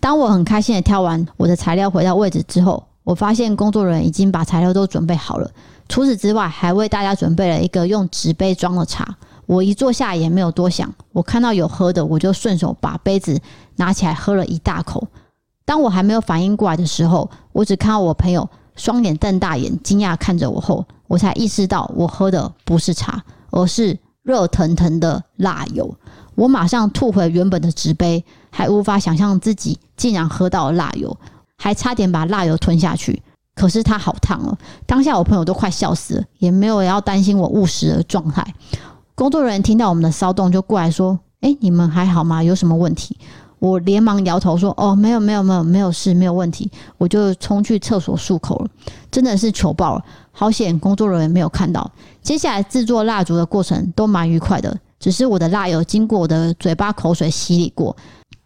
[0.00, 5.48] 当我很开心的挑完我的材料回到位置之后，我发现工作人员已经把材料都准备好了。
[5.88, 9.06] 除此之外，还为大家准备了一个用纸杯装的茶。
[9.46, 13.40] 我一坐下也没有多想，我看到有喝的，我就顺手把杯子
[13.76, 15.06] 拿起来喝了一大口。
[15.64, 23.22] 当我还没有反应过来的时候，我只看到我朋友双眼瞪大眼，惊讶看着我后，我才意识到我喝的不是茶，
[23.52, 25.94] 而是热腾腾的辣油。
[26.34, 31.16] 我马上吐回原本的纸杯，还无法想象自己竟然喝到了辣油，
[31.56, 33.22] 还差点把辣油吞下去。
[33.54, 38.42] 可是它好烫哦，当下我朋友都快笑死了，也没有要担心我误食的状态。
[39.14, 42.42] 工作人员听到我们的骚动，就过来说：“哎，你们还好吗？
[42.42, 43.18] 有什么问题？”
[43.62, 48.68] 我连忙摇头说：“哦，没有，没有，没有，没有事，没有问题。”我就冲去厕所漱口了，
[49.08, 51.88] 真的是糗爆了，好险工作人员没有看到。
[52.22, 57.96] 接下来制作蜡烛的过程都蛮愉快的，只是我的蜡油经过我的嘴巴口水洗礼过，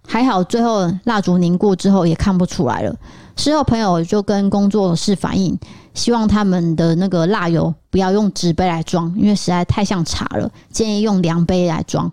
[0.06, 2.94] 还好最后蜡烛凝固之后也看不出来了。
[3.36, 5.58] 事后朋友就跟工作室反映，
[5.94, 12.12] 希望他们的那个蜡油不要用纸杯来装，因为实在太像茶了，建议用量杯来装。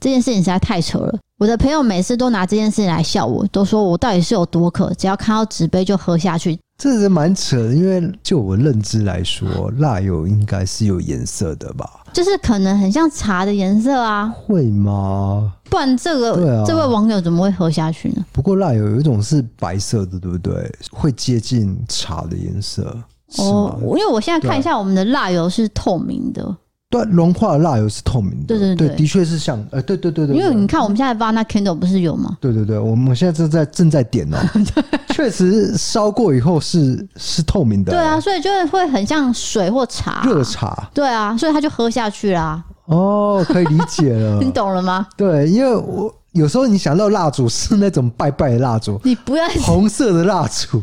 [0.00, 1.18] 这件事情实在太扯了。
[1.38, 6.58] 我的朋友每次都拿这件事情来笑我，都说我到底是有多渴，只要看到纸杯就喝下去。
[6.76, 12.04] 这是蛮扯的，因为就我认知来说，辣油应该是有颜色的吧？
[12.12, 14.26] 就是可能很像茶的颜色啊？
[14.28, 15.54] 会吗？
[15.70, 18.24] 不然这个这位网友怎么会喝下去呢？
[18.32, 20.72] 不过辣油有一种是白色的，对不对？
[20.92, 22.96] 会接近茶的颜色
[23.38, 23.76] 哦。
[23.82, 26.56] 因为我现在看一下，我们的蜡油是透明的。
[26.90, 28.46] 对，融化的蜡油是透明的。
[28.46, 30.34] 对对对，对，的确是像，呃，对对对对。
[30.34, 32.38] 因为你看，我们现在发那 candle 不是有吗？
[32.40, 34.38] 对对对，我们现在正在正在点哦。
[35.14, 37.92] 确实烧过以后是是透明的。
[37.92, 40.22] 对啊，所以就会很像水或茶。
[40.24, 40.88] 热茶。
[40.94, 42.64] 对啊，所以他就喝下去啦。
[42.86, 44.38] 哦，可以理解了。
[44.42, 45.06] 你懂了吗？
[45.14, 50.82] 对，因为我有时候你想到蜡烛是那种拜拜的蜡烛，你不要红色的蜡烛。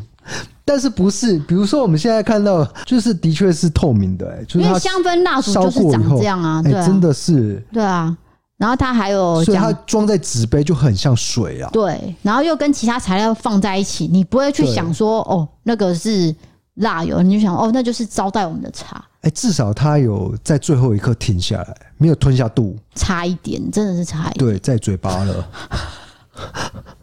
[0.64, 1.38] 但是不是？
[1.40, 8.16] 比如说我们现在看到，就是的确是透明的、欸，哎，就是它香氛蜡烛就是长这样啊，对啊、欸，真的是，对啊。
[8.58, 12.16] 然后它还有，所以它装在纸杯就很像水啊，对。
[12.22, 16.34] 然后又跟其他材料放在一起，你不会去想说，哦，那个是
[16.76, 18.96] 蜡油，你就想，哦，那就是招待我们的茶。
[19.22, 25.48] 哎、欸，至少它有在最后一刻停下来，没有吞下肚，差一点，真的是差一点，对，在嘴巴了。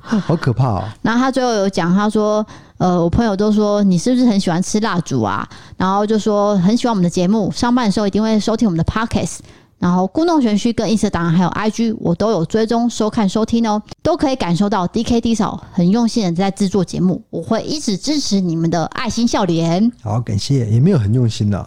[0.01, 0.85] 好可怕哦！
[1.01, 5.49] 然后他最后有讲，他说：“呃，我朋友都说你是不是很喜欢吃蜡烛啊？
[5.77, 9.39] 然后就说很喜欢我们的节目，上班的时候一定会收听我们的 Podcast。
[9.79, 19.91] 然后故弄玄虚跟 Instagram 还有 IG 我都有追踪收看收听哦，都可以感受到 DKD 嫂很用心的在制作节目，我会一直支持你们的爱心笑脸。
[20.03, 21.67] 好，感谢，也没有很用心呐。”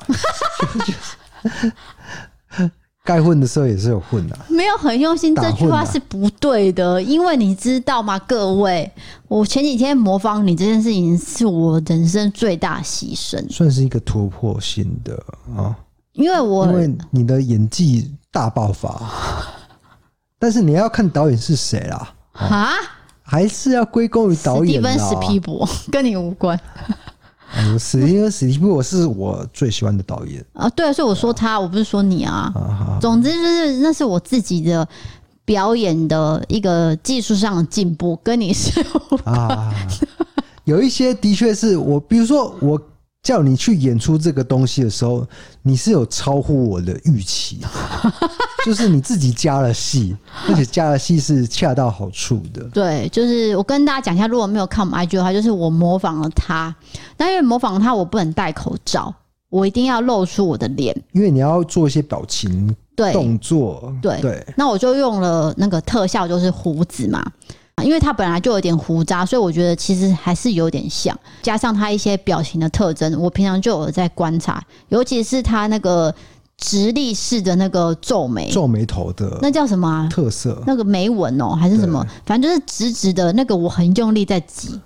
[3.05, 5.35] 该混的时候也是有混的，没有很用心。
[5.35, 8.91] 这句话是不对的，因为你知道吗，各位，
[9.27, 15.23] 我前几天模仿你这件事情是我人生最大牺牲，算是一个突破性的
[15.55, 15.75] 啊。
[16.13, 18.99] 因为我因为你的演技大爆发，
[20.39, 22.73] 但是你要看导演是谁啦啊，
[23.21, 24.67] 还是要归功于导演。
[24.67, 26.59] 史蒂芬史皮博跟你无关。
[27.57, 30.69] 嗯，史蒂夫史皮博是我最喜欢的导演啊。
[30.69, 32.51] 对啊，所以我说他，我不是说你啊。
[32.55, 34.87] 啊总之就是那是我自己的
[35.43, 38.83] 表演的一个技术上的进步，跟你是
[39.25, 39.73] 啊，
[40.65, 42.81] 有一些的确是我，比如说我。
[43.25, 45.27] 叫你去演出这个东西的时候，
[45.63, 47.59] 你是有超乎我的预期，
[48.65, 50.17] 就是你自己加了戏，
[50.49, 52.63] 而且加了戏是恰到好处的。
[52.73, 56.75] 对，就是我跟大家讲一下，如果没有看我们 IG 的话，就是我模仿了他，
[57.15, 59.13] 但因为模仿他，我不能戴口罩，
[59.49, 63.13] 我一定要露出我的脸，因为你要做一些表情、对。
[63.13, 64.19] 动作，对。
[64.19, 67.23] 对，那我就用了那个特效，就是胡子嘛。
[67.83, 76.15] 因为他本来就有点胡渣，所以我觉得其实还是有点像，加上他一些表情的特征，我平常就有在观察，尤其是他那个
[76.57, 80.07] 直立式的那个皱眉、皱眉头的那叫什么啊？
[80.09, 80.61] 特色？
[80.65, 82.05] 那个眉纹哦，还是什么？
[82.25, 84.79] 反正就是直直的那个，我很用力在挤，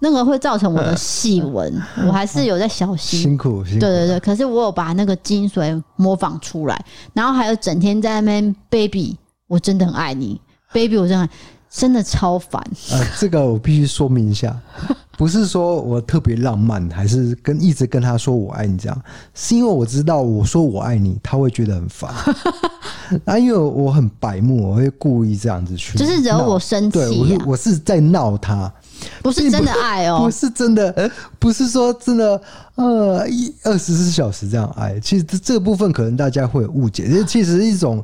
[0.00, 3.20] 那个会造成我的细纹， 我还是有在小心。
[3.20, 3.80] 辛苦，辛苦。
[3.80, 10.40] 对对对，可是我有把那个精髓模仿出来，然后还有整天在那边 baby，我真的很爱你
[10.72, 11.28] ，baby，我真的很。
[11.76, 12.62] 真的超烦。
[12.92, 14.56] 呃，这个我必须说明一下，
[15.18, 19.02] 不是说我特别浪漫，还是跟一直跟他说我爱你这样，
[19.34, 22.14] 是因为我知道我说我爱你，他会觉得很烦。
[23.26, 27.08] 啊，因为我很白目，我会故意这样子去，就是惹我生气啊。
[27.08, 28.72] 对，我是我是在闹他，
[29.20, 31.10] 不是真的爱哦，不 是真的，
[31.40, 32.40] 不是说真的，
[32.76, 34.98] 呃，一二十四小时这样爱。
[35.00, 38.02] 其实这个部分可能大家会有误解，这其实是一种。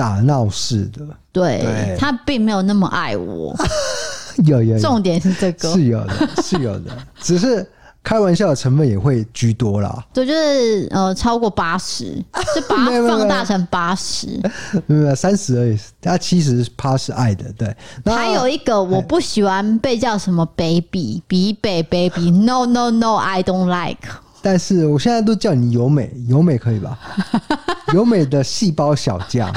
[0.00, 3.54] 打闹式的，对，对他并没有那么爱我。
[4.46, 6.90] 有有，有，重点是这个，是有的，是有的。
[7.20, 7.68] 只是
[8.02, 10.02] 开玩笑的成分也会居多啦。
[10.14, 12.16] 对，就是呃，超过八十，
[12.54, 14.40] 就把它放大成八十，
[14.86, 15.78] 没有三十而已。
[16.00, 17.76] 他七十趴是爱的，对。
[18.06, 24.08] 还有一个，我不喜欢被叫什么 baby、比北 baby，no no no，I don't like。
[24.42, 26.98] 但是我现在都叫你由美，由美可以吧？
[27.94, 29.52] 由美的细胞小将。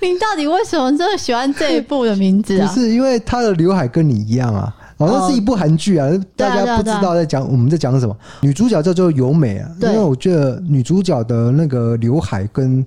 [0.00, 2.66] 你到底为什么这么喜欢这一部的名字啊？
[2.68, 8.14] 不是因为她的刘海跟你一样啊，好像是一部韩剧啊，大家不知道在讲我们在讲什么。
[8.42, 12.84] 女主角叫做由美啊，因为我觉得女主角的那个刘海跟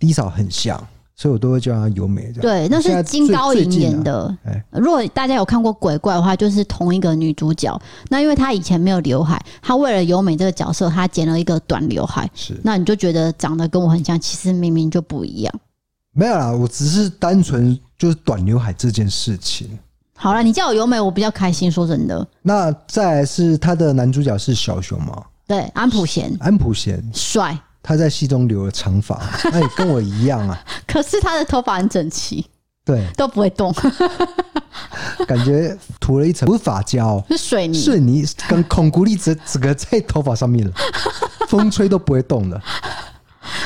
[0.00, 0.78] Lisa 很像，
[1.20, 2.32] 所以我都会叫她由美。
[2.40, 4.32] 对，那是金高银演的。
[4.70, 7.76] 如果大家有看过鬼怪的话，就是同一个女主角。
[8.08, 12.30] 那因为她以前没有刘海，她为了由美这个角色，她剪了一个短刘海。
[12.34, 15.52] 是，那你就觉得长得跟我很像，其实明明就不一样。
[16.12, 19.76] 没有啦，我只是单纯就是短刘海这件事情。
[20.14, 21.68] 好了，你叫我由美，我比较开心。
[21.68, 25.20] 说真的，那再来是他的男主角是小熊吗？
[25.48, 27.58] 对，安普贤，安普贤帅。
[27.82, 29.20] 他在戏中留了长发，
[29.52, 30.58] 那也跟我一样啊。
[30.86, 32.44] 可是他的头发很整齐，
[32.84, 33.74] 对，都不会动，
[35.26, 40.72] 感觉涂了一层不是发胶，是水泥，水泥跟孔骨力整整个在头发上面了，
[41.48, 42.60] 风吹都不会动的。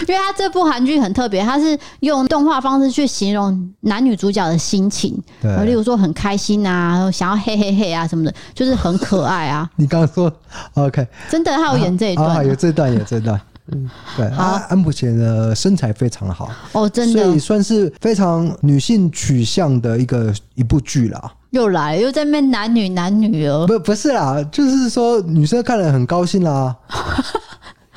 [0.07, 9.69] 因为他这部韩剧很特别，他是用动画方式去形容男女主角的心情，对，例如说很开心啊，想要嘿嘿嘿啊什么的，就是很可爱啊。
[9.77, 10.33] 你刚刚说
[10.75, 12.35] OK，真的，他有演这一段，啊。
[12.37, 13.41] 啊，有这段，有这段，
[13.73, 21.33] 嗯，对，好啊，安普贤的身材非常好哦，真的，所以算是非常女性取向的一个一部剧啦。
[21.51, 26.75] 又来，又在那男女男女哦，不不是啦，就是说女生看了很高兴啦。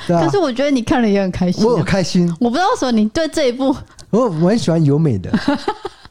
[0.07, 2.27] 啊、可是我觉得你看了也很开心，啊，我很开心。
[2.39, 3.75] 我不知道说你对这一部，
[4.11, 5.31] 我我很喜欢由美的。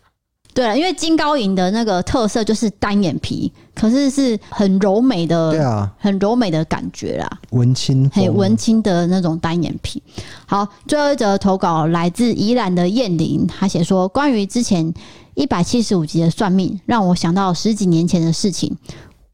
[0.55, 10.01] 对了，因为金高银的那个特色就是单眼皮，可是是很柔美的，对啊，很柔美的感觉啦，文青，很文青的那种单眼皮。
[10.47, 14.95] 好，最后一则投稿来自宜兰的燕玲，她写说关于之前
[15.35, 18.75] 一百七十五集的算命，让我想到十几年前的事情。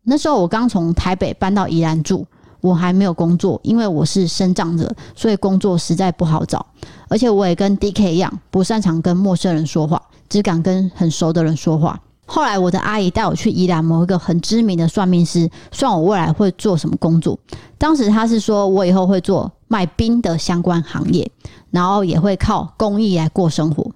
[0.04, 2.26] 那时候我刚从台北搬到宜兰住。
[2.60, 6.64] 我还没有工作，因为我是身障者，所以工作实在不好找。
[7.08, 12.00] 而且我也跟 DK 一样，不擅长跟陌生人说话，只敢跟很熟的人说话。
[12.26, 17.36] 后来我的阿姨带我去宜兰某一个很知名的算命师，算我未来会做什么工作。
[17.76, 21.28] 当时他是说我以后会做卖冰的相关行业，
[21.72, 23.90] 然后也会靠公益来过生活。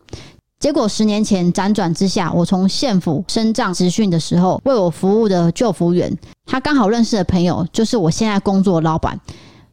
[0.59, 6.13] 结果十年前辗转之下，我从县府身障职训的时候，为我服务的救服员，
[6.47, 9.19] 他刚好认识的朋友，就是我现在工作的老板，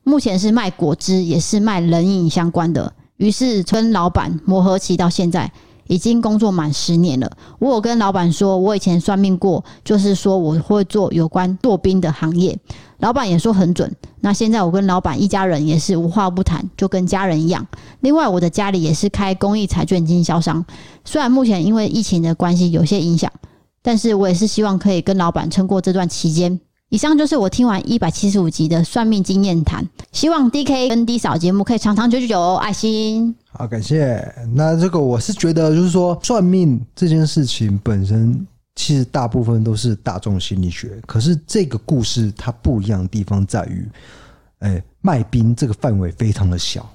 [0.04, 2.94] 目前是卖果汁，也是卖冷饮相关的。
[3.18, 5.52] 于是跟老板磨合期到现在，
[5.86, 7.32] 已经工作满十年了。
[7.60, 12.58] 我有跟老板说，我以前算命过，就是说我会做有关剁冰的行业。
[12.98, 13.96] 老板也说很准。
[14.22, 17.68] 那现在我跟老板一家人也是无话不谈，就跟家人一样。
[18.00, 20.66] 另外，我的家里也是开公益彩券经销商，
[21.04, 23.32] 虽然目前因为疫情的关系有些影响，
[23.82, 26.60] 但是我也是希望可以跟老板撑过这段期间。
[26.90, 33.34] 以上就是我听完一百七十五集的算命经验谈，希望 DK 跟 D 嫂节目可以长长久久哦，爱心。
[33.52, 34.34] 好，感谢。
[34.54, 38.46] 那这个我是觉得，就是说算命这件事情本身。
[38.74, 43.88] 其实大部分都是大众心理学，可是这个故事它不一样的地方在于，
[44.60, 46.90] 哎，卖冰这个范围非常的小，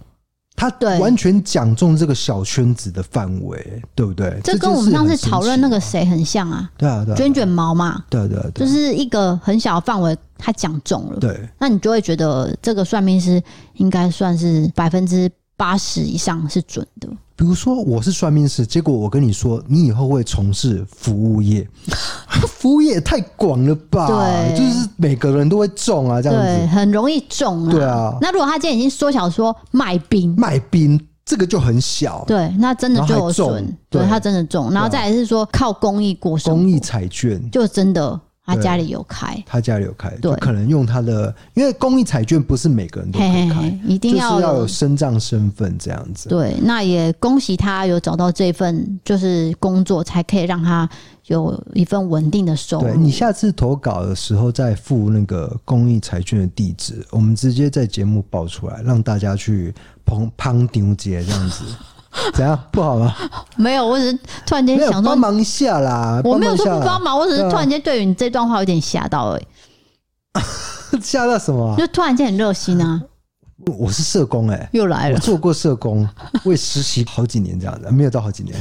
[0.57, 4.41] 它完全讲中这个小圈子的范围，对不对？
[4.43, 6.71] 这跟我们上次讨论那个谁很像啊？
[6.79, 13.43] 对啊，对，卷卷毛嘛，对对，就是一个很小的范围，他讲中了，对，那你就会觉得这个算命师
[13.75, 17.09] 应该算是百分之八十以上是准的。
[17.39, 21.68] 比如说我是算命师，结果我跟你说，你以后会从事服务业，
[22.49, 24.07] 服务业也太广了吧？
[24.07, 27.70] 对，就是每个人都会中啊，这样子，对，很容易中啊。
[27.70, 37.51] 对啊，那如果他今天已经缩小说卖冰，卖冰这个就很小，对，那真的就有损，对，他真的中，然后再来是说靠公益过生活，公益彩券。
[37.51, 38.18] 就真的。
[38.47, 46.29] 他家里有开，他家里有开，对，可能用他的，因为公益彩券不是每个人都可以开，嘿嘿嘿一定要、就是、要有身障身份这样子。
[46.29, 50.89] 对，那也恭喜他有找到这份就是工作，才可以让他
[51.27, 52.85] 有一份稳定的收入。
[52.85, 59.75] 对，你下次投稿的时候再附那个公益彩券的地址，我们直接在节目报出来，让大家去
[60.05, 61.65] 捧捧丢姐这样子。
[62.35, 63.14] 怎样不好吗？
[63.57, 66.21] 没有，我只是突然间想说帮忙一下啦。
[66.25, 69.47] 我没有说不帮忙，我只是突然间对于你这段话有点吓到而已。
[71.03, 71.75] 吓到什么？
[71.77, 73.03] 就突然间很热心啊！
[73.79, 75.14] 我是社工哎、欸，又来了。
[75.14, 76.09] 我做过社工，
[76.45, 78.55] 我也实习好几年这样子，没有到好几年，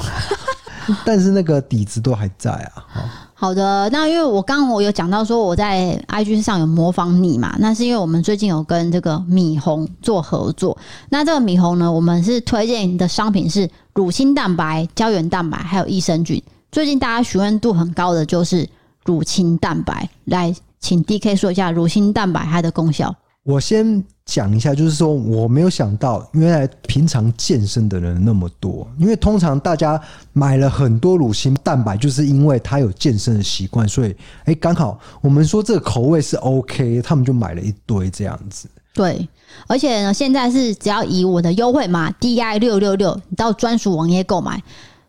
[1.05, 2.85] 但是那个底子都还在啊。
[2.87, 3.01] 好
[3.37, 10.77] 好的，那因为我刚刚我有讲到说我在 IG 上有模仿你嘛，那是因为我们最近有跟这个米红做合作。
[11.09, 16.41] 那这个米红呢，我们是推荐的商品是乳清蛋白、胶原蛋白还有益生菌。
[16.71, 18.67] 最近大家询问度很高的就是
[19.03, 23.13] 乳清蛋白，来请 DK 说一下乳清蛋白它的功效。
[23.43, 28.87] 我先讲一下，就是说我没有想到，原来平常健身的人那么多。
[28.97, 30.01] 因为通常大家
[30.33, 34.15] 买了很多乳清蛋白，就是因为他有健身的习惯，所以
[34.45, 38.67] 哎，刚好我们说这个口味是 OK，他们就买了一堆这样子。
[38.93, 39.27] 对，
[39.67, 44.61] 而且呢，现在是只要以我的优惠码 DI 六六六，你到专属网页购买，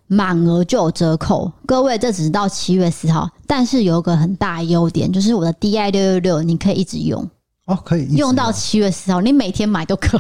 [0.08, 1.50] 满额就有折扣。
[1.64, 7.26] 各位，这只是到七月四号，但是有个很大优点，就是我的 DI 六六六，你可以一直用。
[7.66, 10.16] 哦，可以用到七月四号，你每天买都可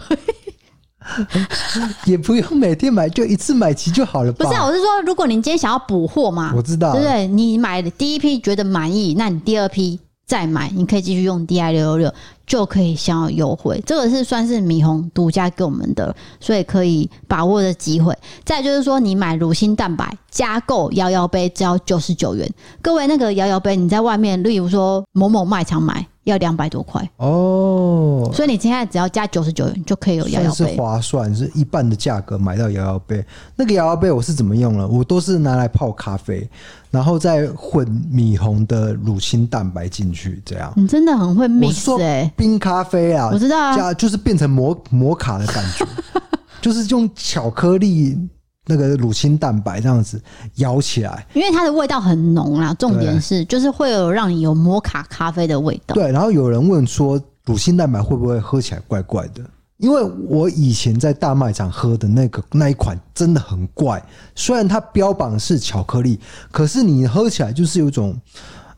[2.04, 4.44] 以，也不用每天买，就一次买齐就好了吧。
[4.44, 7.26] 不是，啊我是说，如果你今天想要补货嘛，我知道，对不对？
[7.28, 12.14] 你买的第一批觉得满意，那你第二批再买，你可以继续用 DI 六六六，
[12.48, 13.80] 就可以享有优惠。
[13.86, 18.12] 这个是算是米红独家给我们的，所以可以把握的机会。
[18.44, 22.52] 再就是说，你买乳清蛋白加购摇摇杯，只要九十九元。
[22.82, 26.04] 各位，那个摇摇杯你在外面，例如说某某卖场买。
[26.26, 33.24] 要两百多块哦，所以你现在只要加九十九元就可以有摇摇杯，是划算，是一半的价格买到摇摇杯。
[33.54, 34.86] 那个摇摇杯我是怎么用呢？
[34.88, 36.48] 我都是拿来泡咖啡，
[36.90, 40.72] 然后再混米红的乳清蛋白进去，这样。
[40.76, 45.86] 你真的很会 mix 哎，冰咖啡啊，我知道啊，加就是变成摩摩卡的感觉，
[46.60, 48.18] 就是用巧克力。
[48.66, 50.20] 那个乳清蛋白这样子
[50.56, 52.74] 摇起来，因为它的味道很浓啦。
[52.74, 55.94] 重点是，就是会有让你有摩卡咖啡的味道。
[55.94, 59.42] 对，然后有人问说，乳清蛋白会不会喝起来怪怪的？
[59.78, 64.02] 因为我以前在大卖场喝的那个那一款真的很怪，
[64.34, 66.18] 虽然它标榜是巧克力，
[66.50, 68.18] 可是你喝起来就是有种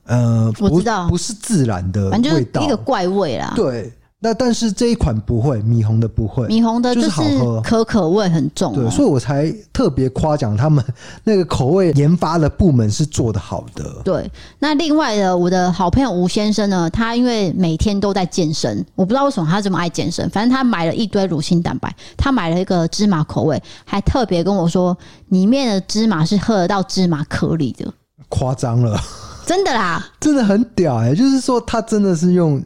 [0.04, 3.52] 呃，我知道不是自然的味道，一个怪味啦。
[3.54, 3.92] 对。
[4.20, 10.84] 那但是这一款不会，米红的不会，米红的就是好喝，可可味很重，对，所以我才特别夸奖他们
[11.22, 13.84] 那个口味研发的部门是做的好的。
[14.04, 24.98] 对，那另外的我的好朋友吴先生呢，他因为每天都在健身，我不知道为什么他这么爱健身，反正他买了一堆乳清蛋白，他买了一个芝麻口味，还特别跟我说
[25.28, 27.86] 里面的芝麻是喝得到芝麻颗粒的，
[28.28, 29.00] 夸张了，
[29.46, 32.60] 真的啦，真的很屌哎、欸，就是说他真的是用。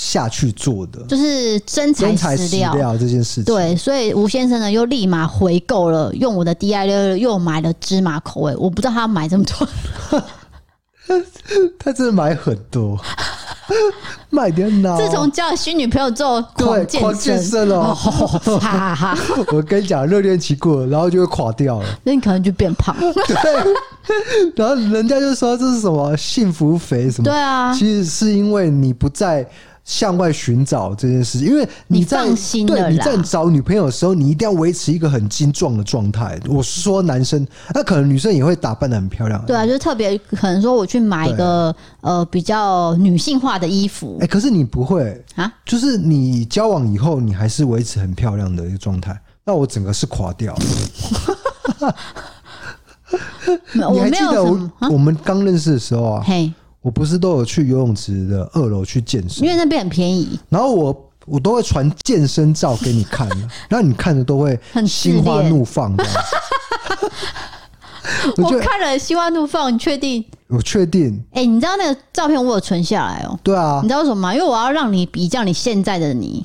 [0.00, 3.44] 下去做的就是真材实料，料这件事情。
[3.44, 8.54] 对，所以吴先生呢又立马回购了，用我的 DI 六又买了芝麻口味。
[8.54, 10.22] 我不知道他买这么多，
[11.80, 12.96] 他真的买很多，
[14.30, 14.96] 买点脑。
[14.96, 19.18] 自从交了新女朋友之后，对，狂健身哦，哈哈。
[19.52, 22.94] 我跟你讲，热恋期过了，然后就会垮掉了，那你可能就变胖。
[23.00, 27.24] 对，然后人家就说这是什么幸福肥什么？
[27.24, 29.44] 对啊，其实是因为你不在。
[29.88, 36.38] 向外寻找这件事，因为你放心对你在找女朋友的时候，你一定要维持一个很精壮的状态。
[36.46, 39.42] 我是说男生，那可能女生也会打扮的很漂亮。
[39.46, 44.18] 对啊，就是特别可能说我去买一个呃比较女性化的衣服。
[44.20, 45.50] 哎、欸，可是你不会啊？
[45.64, 49.18] 就是你交往以后，你还是维持很漂亮的一个状态。
[49.42, 50.52] 那我整个是垮掉
[51.80, 51.96] 了。
[53.72, 56.22] 你还记得我我们刚认识的时候啊？
[56.26, 56.52] 嘿。
[56.80, 60.38] 我不是都有去游泳池的二楼去健身，因为那边很便宜。
[60.48, 63.28] 然后我我都会传健身照给你看，
[63.68, 66.18] 然后你看着都会心花怒放这样子。
[68.42, 70.24] 我看了心花怒放，你确定？
[70.46, 71.22] 我确定。
[71.32, 73.38] 哎，你知道那个照片我有存下来哦。
[73.42, 74.34] 对啊，你知道为什么吗？
[74.34, 76.42] 因为我要让你比较你现在的你。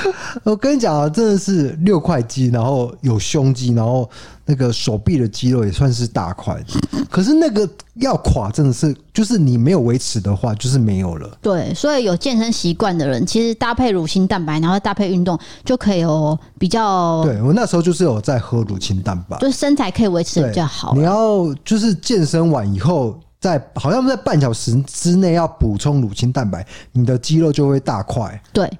[0.44, 4.08] 我跟你讲啊，真的是六块肌，然后有胸肌，然后
[4.44, 6.62] 那个手臂的肌肉也算是大块。
[7.10, 11.30] 可是那个要垮，真的是就是你没有维持的话，就是没有了。
[11.40, 17.22] 对，所以有健身习惯的人，其实搭配乳清蛋白，然后搭配运动，就可以有比较。
[17.24, 20.92] 对，我那时候就是有在喝乳清蛋白，就是身材可以维持的比较好。
[20.94, 23.18] 你要就是健身完以后。
[23.44, 28.42] 在好像在半小时之内要补充乳清蛋白，你的肌肉就会大块。
[28.54, 28.70] 对，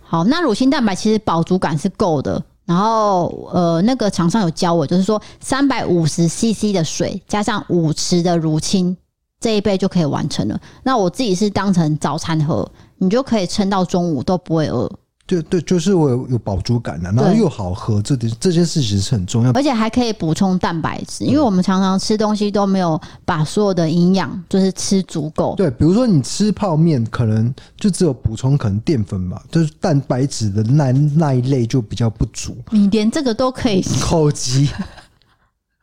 [0.00, 2.40] 好，那乳清蛋白其实饱足感是够的。
[2.64, 8.96] 然后呃，那个厂商有教我，就是说三百五十 CC 的水加上五匙的乳清，
[9.40, 10.58] 这一杯就可以完成了。
[10.84, 14.88] 那我自己是当成早餐喝，你就可以撑到中午都不会饿。
[15.32, 25.54] 对对，就是我有有饱足感的，然后又好喝，这点这件事情是很重要，而且还可以补充蛋白质，因为我们常常吃东西都没有把所有的营养就是吃足够。
[25.56, 32.54] 对，比如说你吃泡面，可能就只有补充可能淀粉嘛，就是蛋白质的那那一类就比较不足。
[32.70, 34.68] 你连这个都可以口急。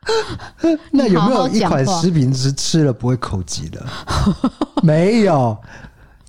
[0.92, 3.84] 那有没有一款食品是吃了不会口急的？
[4.82, 5.56] 没有。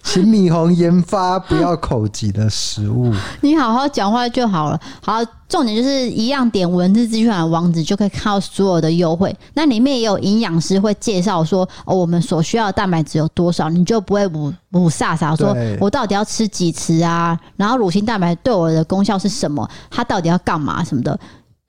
[0.04, 3.14] 请米红研发不要口急的食物。
[3.42, 4.80] 你好好讲话就好了。
[5.02, 9.34] 好，重点就是一样点文字资讯的网址就可以看到所有的优惠。
[9.54, 17.40] 那里面也有营养师会介绍说，哦，我们所需要的蛋白质有多少，你就不会雾雾煞煞说，我到底要吃几次啊？
[17.56, 19.70] 然后乳清蛋白对我的功效是什么？
[19.90, 21.18] 它到底要干嘛什么的，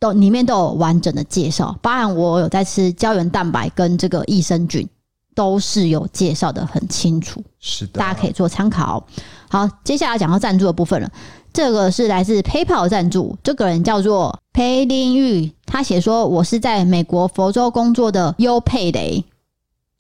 [0.01, 1.77] 都里面都有完整的介绍。
[1.81, 4.89] 包含我有在吃胶原蛋白跟这个益生菌。
[5.35, 9.07] 都是有介绍的很清楚，是的，大家可以做参考。
[9.49, 11.11] 好，接下来讲到赞助的部分了。
[11.53, 19.23] 这个是来自 PayPal 赞助，这个人叫做裴林玉，他写说：“我是在美国佛州工作的优佩雷。”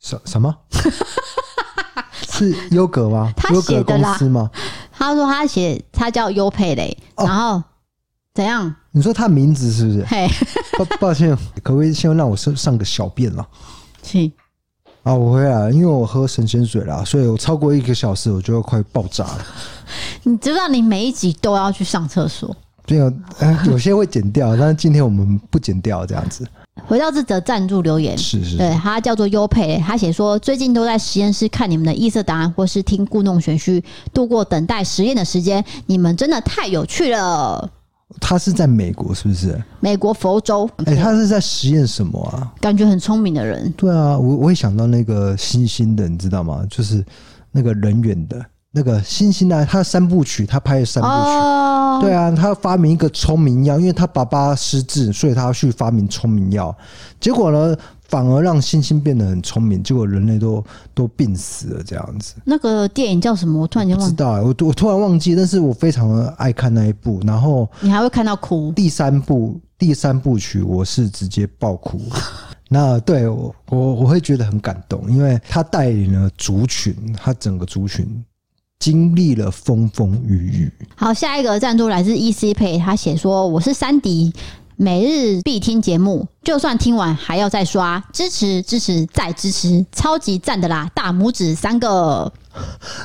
[0.01, 0.57] 什什么？
[2.33, 3.31] 是优格吗？
[3.37, 4.11] 他写的啦。
[4.11, 4.51] 公司吗？
[4.91, 7.63] 他说他写他叫优佩雷，然后
[8.33, 8.75] 怎样？
[8.91, 10.05] 你说他名字是不是？
[10.07, 10.27] 嘿，
[10.79, 13.47] 抱抱歉，可不可以先让我上上个小便了？
[14.03, 14.31] 是。
[15.03, 19.47] 啊，我回来了，因为我喝神仙水啦，所以我超过一个小时，我就要快爆炸了。
[20.23, 22.57] 你知道，你每一集都要去上厕所。
[22.89, 23.13] 没有，
[23.67, 26.47] 有些会剪掉，但是今天我们不剪掉，这样子。
[26.87, 33.83] 回到这则赞助留言，是是，是，对，他叫做优佩，他写说，最近都在实验室看你们的异色答案，或是听故弄玄虚，
[34.13, 35.65] 度过等待实验的时间。
[35.87, 37.71] 你们真的太有趣了。
[38.21, 39.61] 他是在美国，是不是？
[39.81, 40.69] 美国佛州。
[40.85, 42.53] 哎、欸，他是在实验什么啊？
[42.61, 43.73] 感觉很聪明的人。
[43.77, 46.67] 对啊，我我会想到那个星星的，你知道吗？
[46.71, 47.05] 就是
[47.51, 51.15] 那个人猿的那个星星啊，他三部曲，他拍了三部曲。
[51.15, 51.99] 哦。
[52.01, 56.75] 对啊，他发明一个聪明药，因为他爸爸失智，所以他要去发明聪明药。
[57.21, 57.77] 结果呢？
[58.13, 62.35] 反而让猩猩变得很聪明，结果人类都都病死了，这样子。
[62.45, 63.63] 那个电影叫什么？
[63.63, 64.15] 我突然间忘记。
[64.15, 67.23] 知道，我我突然忘记，但是我非常的爱看那一部。
[67.27, 68.71] 然后你还会看到哭。
[68.77, 71.99] 第三部第三部曲，我是直接爆哭。
[72.69, 78.23] 那对我我我会觉得很感动，因为他带领了族群，他整个族群
[78.79, 80.73] 经历了风风雨雨。
[80.97, 84.31] 好，下一个赞助来自 EC Pay，他写说：“我是珊迪。”
[84.83, 90.91] 每日必听节目，就算听完还要再刷，支持支持再支持，超级赞的啦！
[90.93, 92.31] 大拇指三个。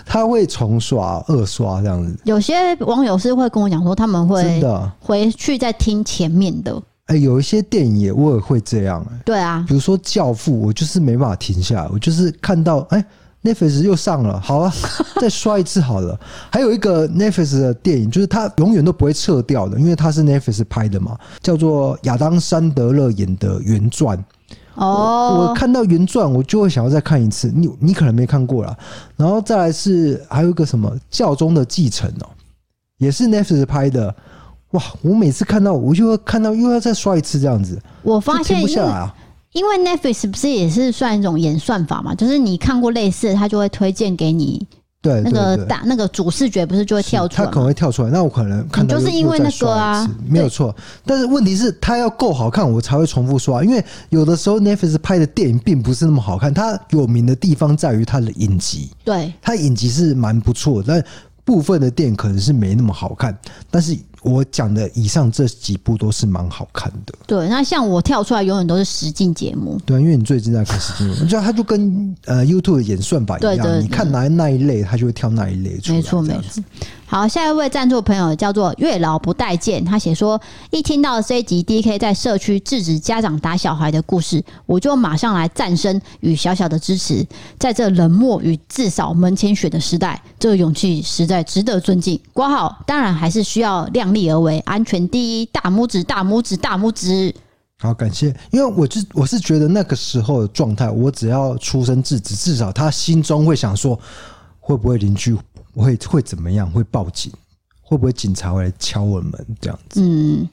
[0.03, 2.17] 他会重刷、二刷这样子。
[2.23, 6.75] 有些网友是会跟我讲说，他们会真的回去再听前面的。
[7.05, 9.21] 哎、欸，有一些电影也我也会这样、欸。
[9.23, 12.97] 对啊，比如说《教父》，我就是没办法停下来，我就是看到哎。
[12.97, 13.05] 欸
[13.47, 14.73] Netflix 又上了，好啊，
[15.21, 16.19] 再刷一次好了。
[16.51, 24.21] 还有一个 Netflix 的电影，就是它永远都不会撤掉的，因为它是 Netflix 拍的嘛，叫做亚当·山德勒演的原传。
[24.75, 27.51] 哦，我看到原传，我就会想要再看一次。
[27.55, 28.77] 你你可能没看过啦。
[29.15, 32.29] 然后再来是还有一个什么教宗的继承哦，
[32.97, 34.13] 也是 Netflix 拍的。
[34.71, 39.15] 哇，我每次看到我就会看到又要再刷一次这样子，我发现停不下来啊。
[39.53, 44.65] 因为 Netflix 不是也是算一种演算法嘛，就是你看过类似的，它就会推荐给你。
[44.99, 47.45] 对，那个大那个主视觉不是就会跳出来？
[47.45, 48.09] 它可能会跳出来。
[48.09, 50.75] 那我可能看到就是因为那个啊，没有错。
[51.05, 53.63] 但是问题是，它要够好看，我才会重复刷。
[53.63, 58.89] 因为有的时候 Netflix 拍的电影并不是那么好看，它有名的地方在于它的影集。
[59.05, 61.01] 对，它影集是蛮不错，但
[61.45, 63.37] 部分的电影可能是没那么好看，
[63.71, 63.97] 但是。
[64.21, 67.13] 我讲的以上这几部都是蛮好看的。
[67.25, 69.79] 对，那像我跳出来永远都是实境节目。
[69.85, 75.97] 对，因为你最近在看实境节目，就它就跟呃 YouTube 的演算法一样，你看哪那一类，它就会跳那一类出来。
[75.97, 76.63] 没错，没错。
[77.09, 80.39] 好，下一位赞助朋友叫做月老不待见，他写说：
[80.71, 87.25] 一听到这一集 DK 在社区制止家长打小孩的故事，我就马上来赞声与小小的支持。
[87.57, 92.19] 在这冷漠与自扫门前雪的时代，这个勇气实在值得尊敬。
[92.33, 97.33] 括号当然还是需要量力而为，安全第一，大拇指，大拇指，大拇指。
[97.79, 103.97] 好，感谢，因为我就我是觉得那个时候的状态，我只要出声制止，至少他心中会想说，
[104.59, 105.37] 会不会邻居。
[105.81, 106.69] 会会怎么样？
[106.71, 107.31] 会报警？
[107.81, 110.01] 会不会警察会来敲我们这样子？
[110.01, 110.47] 嗯，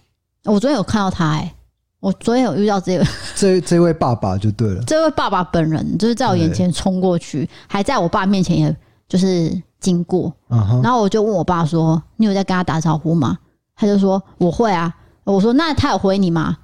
[0.44, 1.54] 我昨天有看到他哎、欸，
[2.00, 8.76] 我昨天有遇到这位这这位爸爸就对了，这位爸爸本人就是在我眼前冲过去，还在我爸面前，也
[9.08, 13.38] 就是经过，然后我就问我爸说：“你有在跟他打招呼吗？”
[13.74, 14.94] 他就说：“我会啊。”
[15.24, 16.56] 我说：“那他有回你吗？”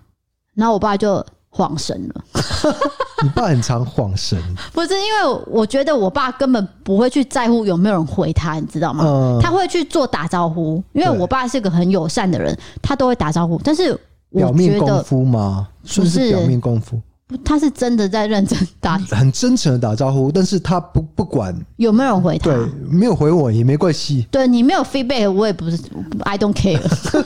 [0.54, 1.24] 然后我爸就。
[1.52, 2.24] 晃神了，
[3.22, 4.38] 你爸很常晃神，
[4.72, 9.04] 不是因为我觉得我爸根本不会去在乎有没有人回他，你知道吗？
[9.06, 13.60] 嗯、他会去做打招呼，因为我爸是个很友善的人，他都会打招呼。
[13.62, 13.98] 但是
[14.30, 15.68] 我觉得表面功夫吗？
[15.84, 17.00] 算是表面功夫，
[17.44, 20.30] 他是真的在认真打，很真诚的打招呼。
[20.30, 22.56] 但是他不不管有没有人回他，对，
[22.88, 24.26] 没有回我也没关系。
[24.30, 25.78] 对，你没有 feedback，我也不是
[26.20, 26.80] ，I don't care。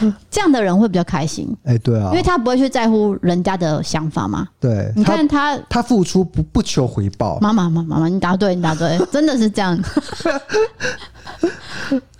[0.30, 1.48] 这样的人会比较开心。
[1.64, 4.48] 哎、欸，对啊，因为他不会去在乎人家的想法嘛。
[4.60, 7.38] 对，你看他，他付出不不求回报。
[7.40, 9.78] 妈妈妈妈妈，你答对，你答对，真的是这样。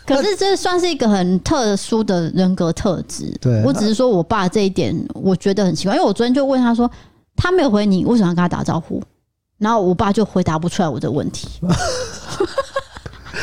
[0.06, 3.34] 可是这算是一个很特殊的人格特质。
[3.40, 6.90] 对，我只是说我爸这一点，我觉得很奇怪，因为我昨天就问他说，
[7.34, 9.02] 他没有回你，为什么要跟他打招呼？
[9.56, 11.48] 然后我爸就回答不出来我的问题。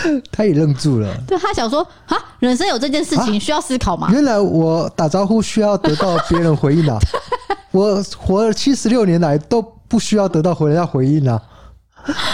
[0.32, 4.10] 他也愣住了，对，他想说啊，人生有这件事情需要思考吗？
[4.12, 6.98] 原来我打招呼需要得到别人回应啊！
[7.72, 11.42] 我活了七十六年来都不需要得到回人家回应啊！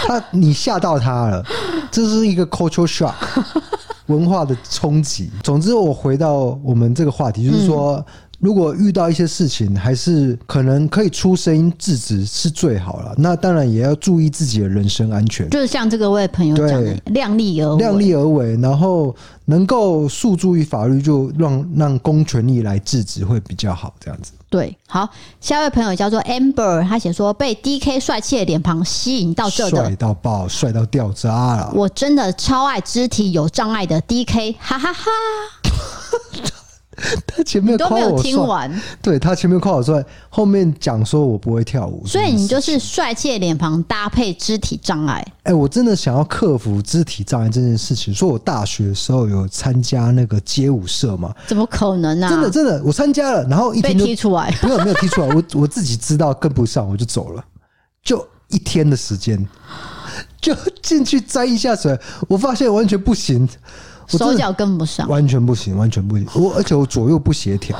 [0.06, 1.44] 他，你吓到他了，
[1.90, 3.12] 这是一个 culture shock，
[4.06, 5.30] 文化的冲击。
[5.42, 7.96] 总之，我回到我们这个话题，就是说。
[7.96, 8.04] 嗯
[8.38, 13.12] 如果遇到一些事情，还是可能可以出声音制止是最好了。
[13.18, 15.50] 那当然也要注意自己的人身安全。
[15.50, 19.14] 就是像这个位朋友讲的，量力而为，量力而为，然后
[19.46, 23.92] 能够诉诸于法律，就让让公权力来制止会比较好。
[23.98, 24.30] 这样子。
[24.48, 25.08] 对，好，
[25.40, 31.72] 下一位朋友叫做 Amber，他写说被 DK 帅气的脸庞吸引到这的，帅到爆，帅到掉渣了。
[31.74, 35.10] 我真的超爱肢体有障碍的 DK，哈哈哈。
[37.26, 38.70] 他前面都没有听完，
[39.00, 45.24] 对他前面夸我帅，后面讲说我不会跳舞，所以你就是帅气的脸庞搭配肢体障碍。
[45.44, 48.12] 哎、欸，我真的想要克服肢体障碍这件事情。
[48.12, 51.32] 说我大学的时候有参加那个街舞社嘛？
[51.46, 52.28] 怎么可能啊？
[52.28, 57.44] 真的真的，我参加了，然后一天就被踢出来，没有没有踢出来，我 我自己知道跟不上，我就走了，
[58.02, 59.46] 就一天的时间，
[60.40, 61.96] 就进去摘一下水，
[62.28, 63.48] 我发现完全不行。
[64.08, 66.26] 手脚跟不上，完全不行，完全不行。
[66.34, 67.76] 我而且我左右不协调，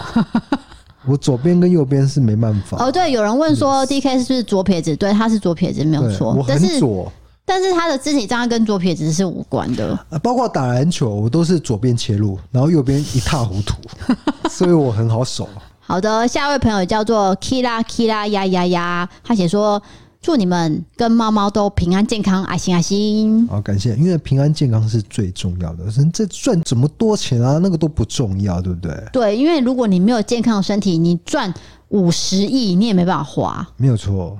[1.06, 2.76] 我左边跟右边是没办法。
[2.84, 4.94] 哦，对，有人问说 DK 是不是左撇子？
[4.94, 6.34] 对，他是左撇子，没有错。
[6.34, 7.10] 我很左，
[7.46, 9.98] 但是，但是他的肢体障碍跟左撇子是无关的。
[10.22, 13.76] 包括打篮球，我都是左边切入，然后右边一塌糊涂，
[14.50, 15.48] 所以我很好守。
[15.80, 19.82] 好的，下一位朋友叫做 Kira Kira 呀呀呀，他写说。
[20.20, 23.46] 祝你们跟猫猫都平安健康，爱心爱心。
[23.48, 25.84] 好，感谢，因为平安健康是最重要的。
[25.86, 27.58] 人这赚怎么多钱啊？
[27.62, 29.08] 那个都不重要，对不对？
[29.12, 31.52] 对，因为如果你没有健康的身体，你赚
[31.88, 33.66] 五十亿，你也没办法花。
[33.76, 34.38] 没有错，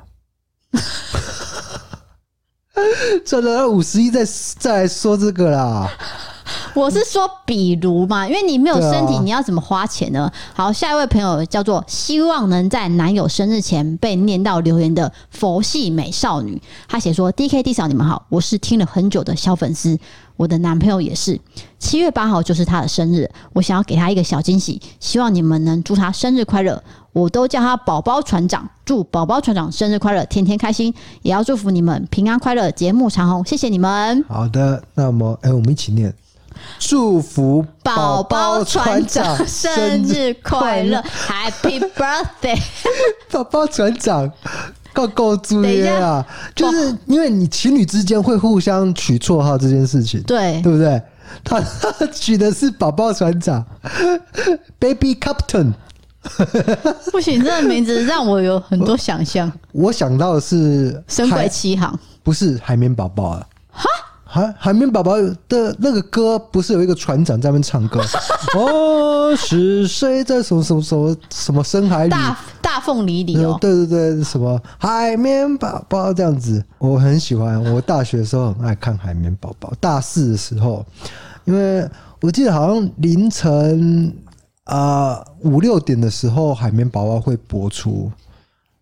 [3.24, 4.24] 赚了五十亿再
[4.58, 5.90] 再来说这个啦。
[6.78, 10.30] 我是说，比如嘛，因为你没有身体，你要怎么花钱呢？
[10.54, 19.98] 好，下一位朋友叫做希望能在男友生日前被念到留言的佛系美少女，她写说：“D K D 嫂，你们好，我是听了很久的小粉丝，
[20.36, 21.40] 我的男朋友也是。
[21.80, 26.80] 七月八号就是他的生日，我想要给他一个小惊喜，希望你们能祝他生日快乐。
[27.12, 30.94] 我都叫他宝宝船长，祝宝宝船长生日快乐，天天开心。
[31.22, 36.14] 也要祝福你们平安快乐，节目长虹，谢谢你们。”好的，那么哎、我们一起念。
[36.78, 42.58] 祝福宝宝船长生日快乐，Happy Birthday！
[43.30, 44.30] 宝宝船长，
[44.92, 46.24] 够够注意啊！
[46.54, 51.00] 就是因为你情侣之间会互相取绰号这件事情，对对不对？
[51.44, 51.60] 他
[52.12, 53.64] 取的是宝宝船长
[54.78, 55.72] ，Baby Captain。
[57.12, 59.50] 不行，这个名字让我有很多想象。
[59.72, 63.46] 我想到的是《神鬼奇航》，不是海绵宝宝啊？
[63.70, 63.84] 哈？
[64.30, 65.16] 海海绵宝宝
[65.48, 67.98] 的那个歌不是有一个船长在那边唱歌？
[68.54, 72.10] 哦，是谁在什么什么什么什么深海里？
[72.10, 77.58] 大大凤梨里哦，对对对，什么海绵宝宝这样子，我很喜欢。
[77.72, 80.84] 我大学的时候很爱看海绵宝宝，大四的时候，
[81.46, 81.88] 因为
[82.20, 84.14] 我记得好像凌晨
[84.64, 88.12] 啊五六点的时候，海绵宝宝会播出。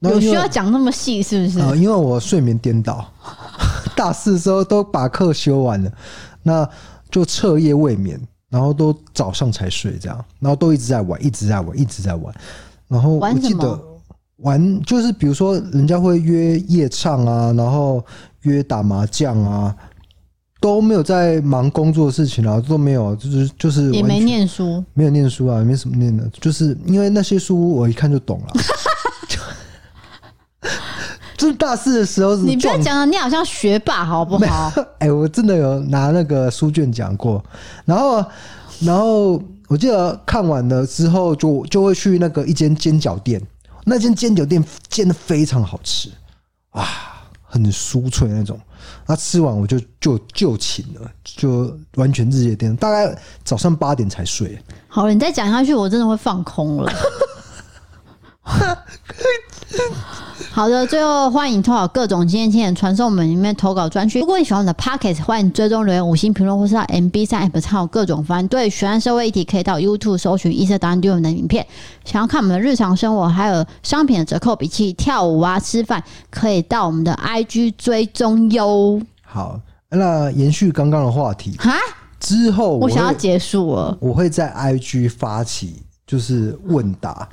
[0.00, 1.60] 有需要讲那么细是不是？
[1.60, 3.06] 呃，因为我睡眠颠倒。
[3.96, 5.90] 大四的时候都把课修完了，
[6.42, 6.68] 那
[7.10, 8.20] 就彻夜未眠，
[8.50, 12.34] 然后都早上才睡，这样，然后都一直在玩，一直在玩，一直在玩。
[12.86, 13.80] 然后我记得
[14.36, 18.04] 玩就是比如说人家会约夜唱啊，然后
[18.42, 19.74] 约打麻将啊，
[20.60, 28.52] 都没有在忙工作的事情啊，都没有，就是就是也没念书，没有念书啊，没什么念的，就是因为那些书我一看就懂了。
[31.36, 34.72] 就是大四的时候，你不要讲了，你好像学霸好不好？
[35.00, 37.44] 哎、欸，我真的有拿那个书卷讲过，
[37.84, 38.24] 然后，
[38.80, 43.40] 然后我记得看完了之后就，就就会去那个一间煎饺店，
[43.84, 46.10] 那间煎饺店煎的非常好吃，
[46.70, 46.84] 啊，
[47.42, 48.58] 很酥脆那种。
[49.08, 54.58] 那吃完我就就就寝了，就完全日夜颠，大概早上八点才睡。
[54.88, 56.92] 好了，你再讲下去，我真的会放空了。
[60.52, 64.20] 好的，最后欢迎投稿各种经验亲人传送我们里面投稿专区。
[64.20, 68.48] 如果你喜欢我们的 Podcast，欢迎追踪留言、五星评论，或是到 MB 三 App 参与各种方案。
[68.48, 71.66] 对，悬案社会议题可以到 YouTube 搜寻“一色答案丢我们的影片”。
[72.06, 78.98] 想要看我们的日常生活，还有商品的折扣笔记、跳舞啊、吃饭，可以到我们的 IG 追踪哟。
[79.22, 79.60] 好，
[79.90, 81.74] 那延续刚刚的话题哈，
[82.18, 87.28] 之后我，我想要结束了，我会在 IG 发起就是问答，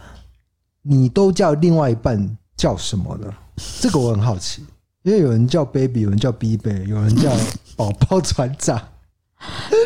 [0.83, 3.27] 你都叫另外一半叫什么呢？
[3.79, 4.63] 这个我很好奇，
[5.03, 7.31] 因为有人叫 baby，有人叫 b b，有人叫
[7.75, 8.79] 宝宝船长。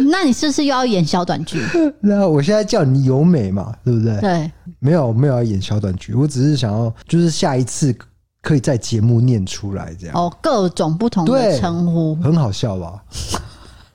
[0.10, 1.60] 那你是不是又要演小短剧？
[2.00, 4.20] 那我现在叫你由美嘛，对不对？
[4.22, 7.96] 对，没有没有要演小短剧，我只是想要，就是下一次
[8.42, 10.16] 可以在节目念出来这样。
[10.16, 13.04] 哦，各种不同的称呼，很好笑吧？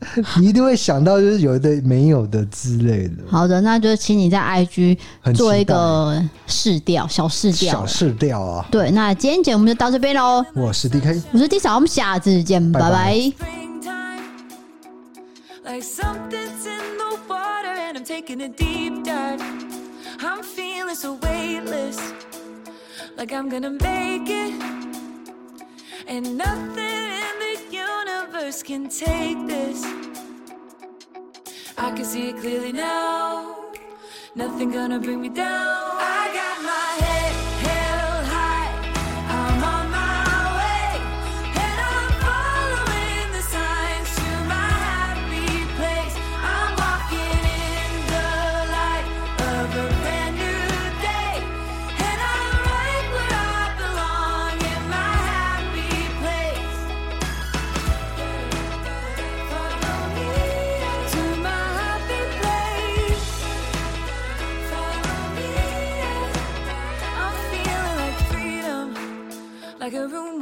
[0.39, 3.15] 你一定会想到，就是有的没有的之类的。
[3.29, 4.99] 好的，那就请你在 IG
[5.35, 8.67] 做一个试调，小试调，小试调啊。
[8.71, 10.45] 对，那今天节目就到这边喽。
[10.55, 12.91] 我是 DK，我是 D 嫂，我们下次见，拜拜。
[12.91, 13.33] 拜拜。
[28.43, 29.85] universe can take this.
[31.79, 33.71] I can see it clearly now.
[34.35, 35.79] Nothing gonna bring me down.
[36.01, 36.22] I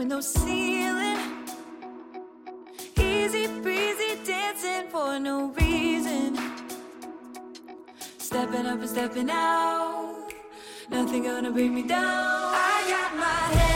[0.01, 1.19] with no ceiling.
[2.99, 6.39] Easy breezy dancing for no reason.
[8.17, 10.33] Stepping up and stepping out.
[10.91, 12.01] Nothing gonna bring me down.
[12.03, 13.70] I got my head.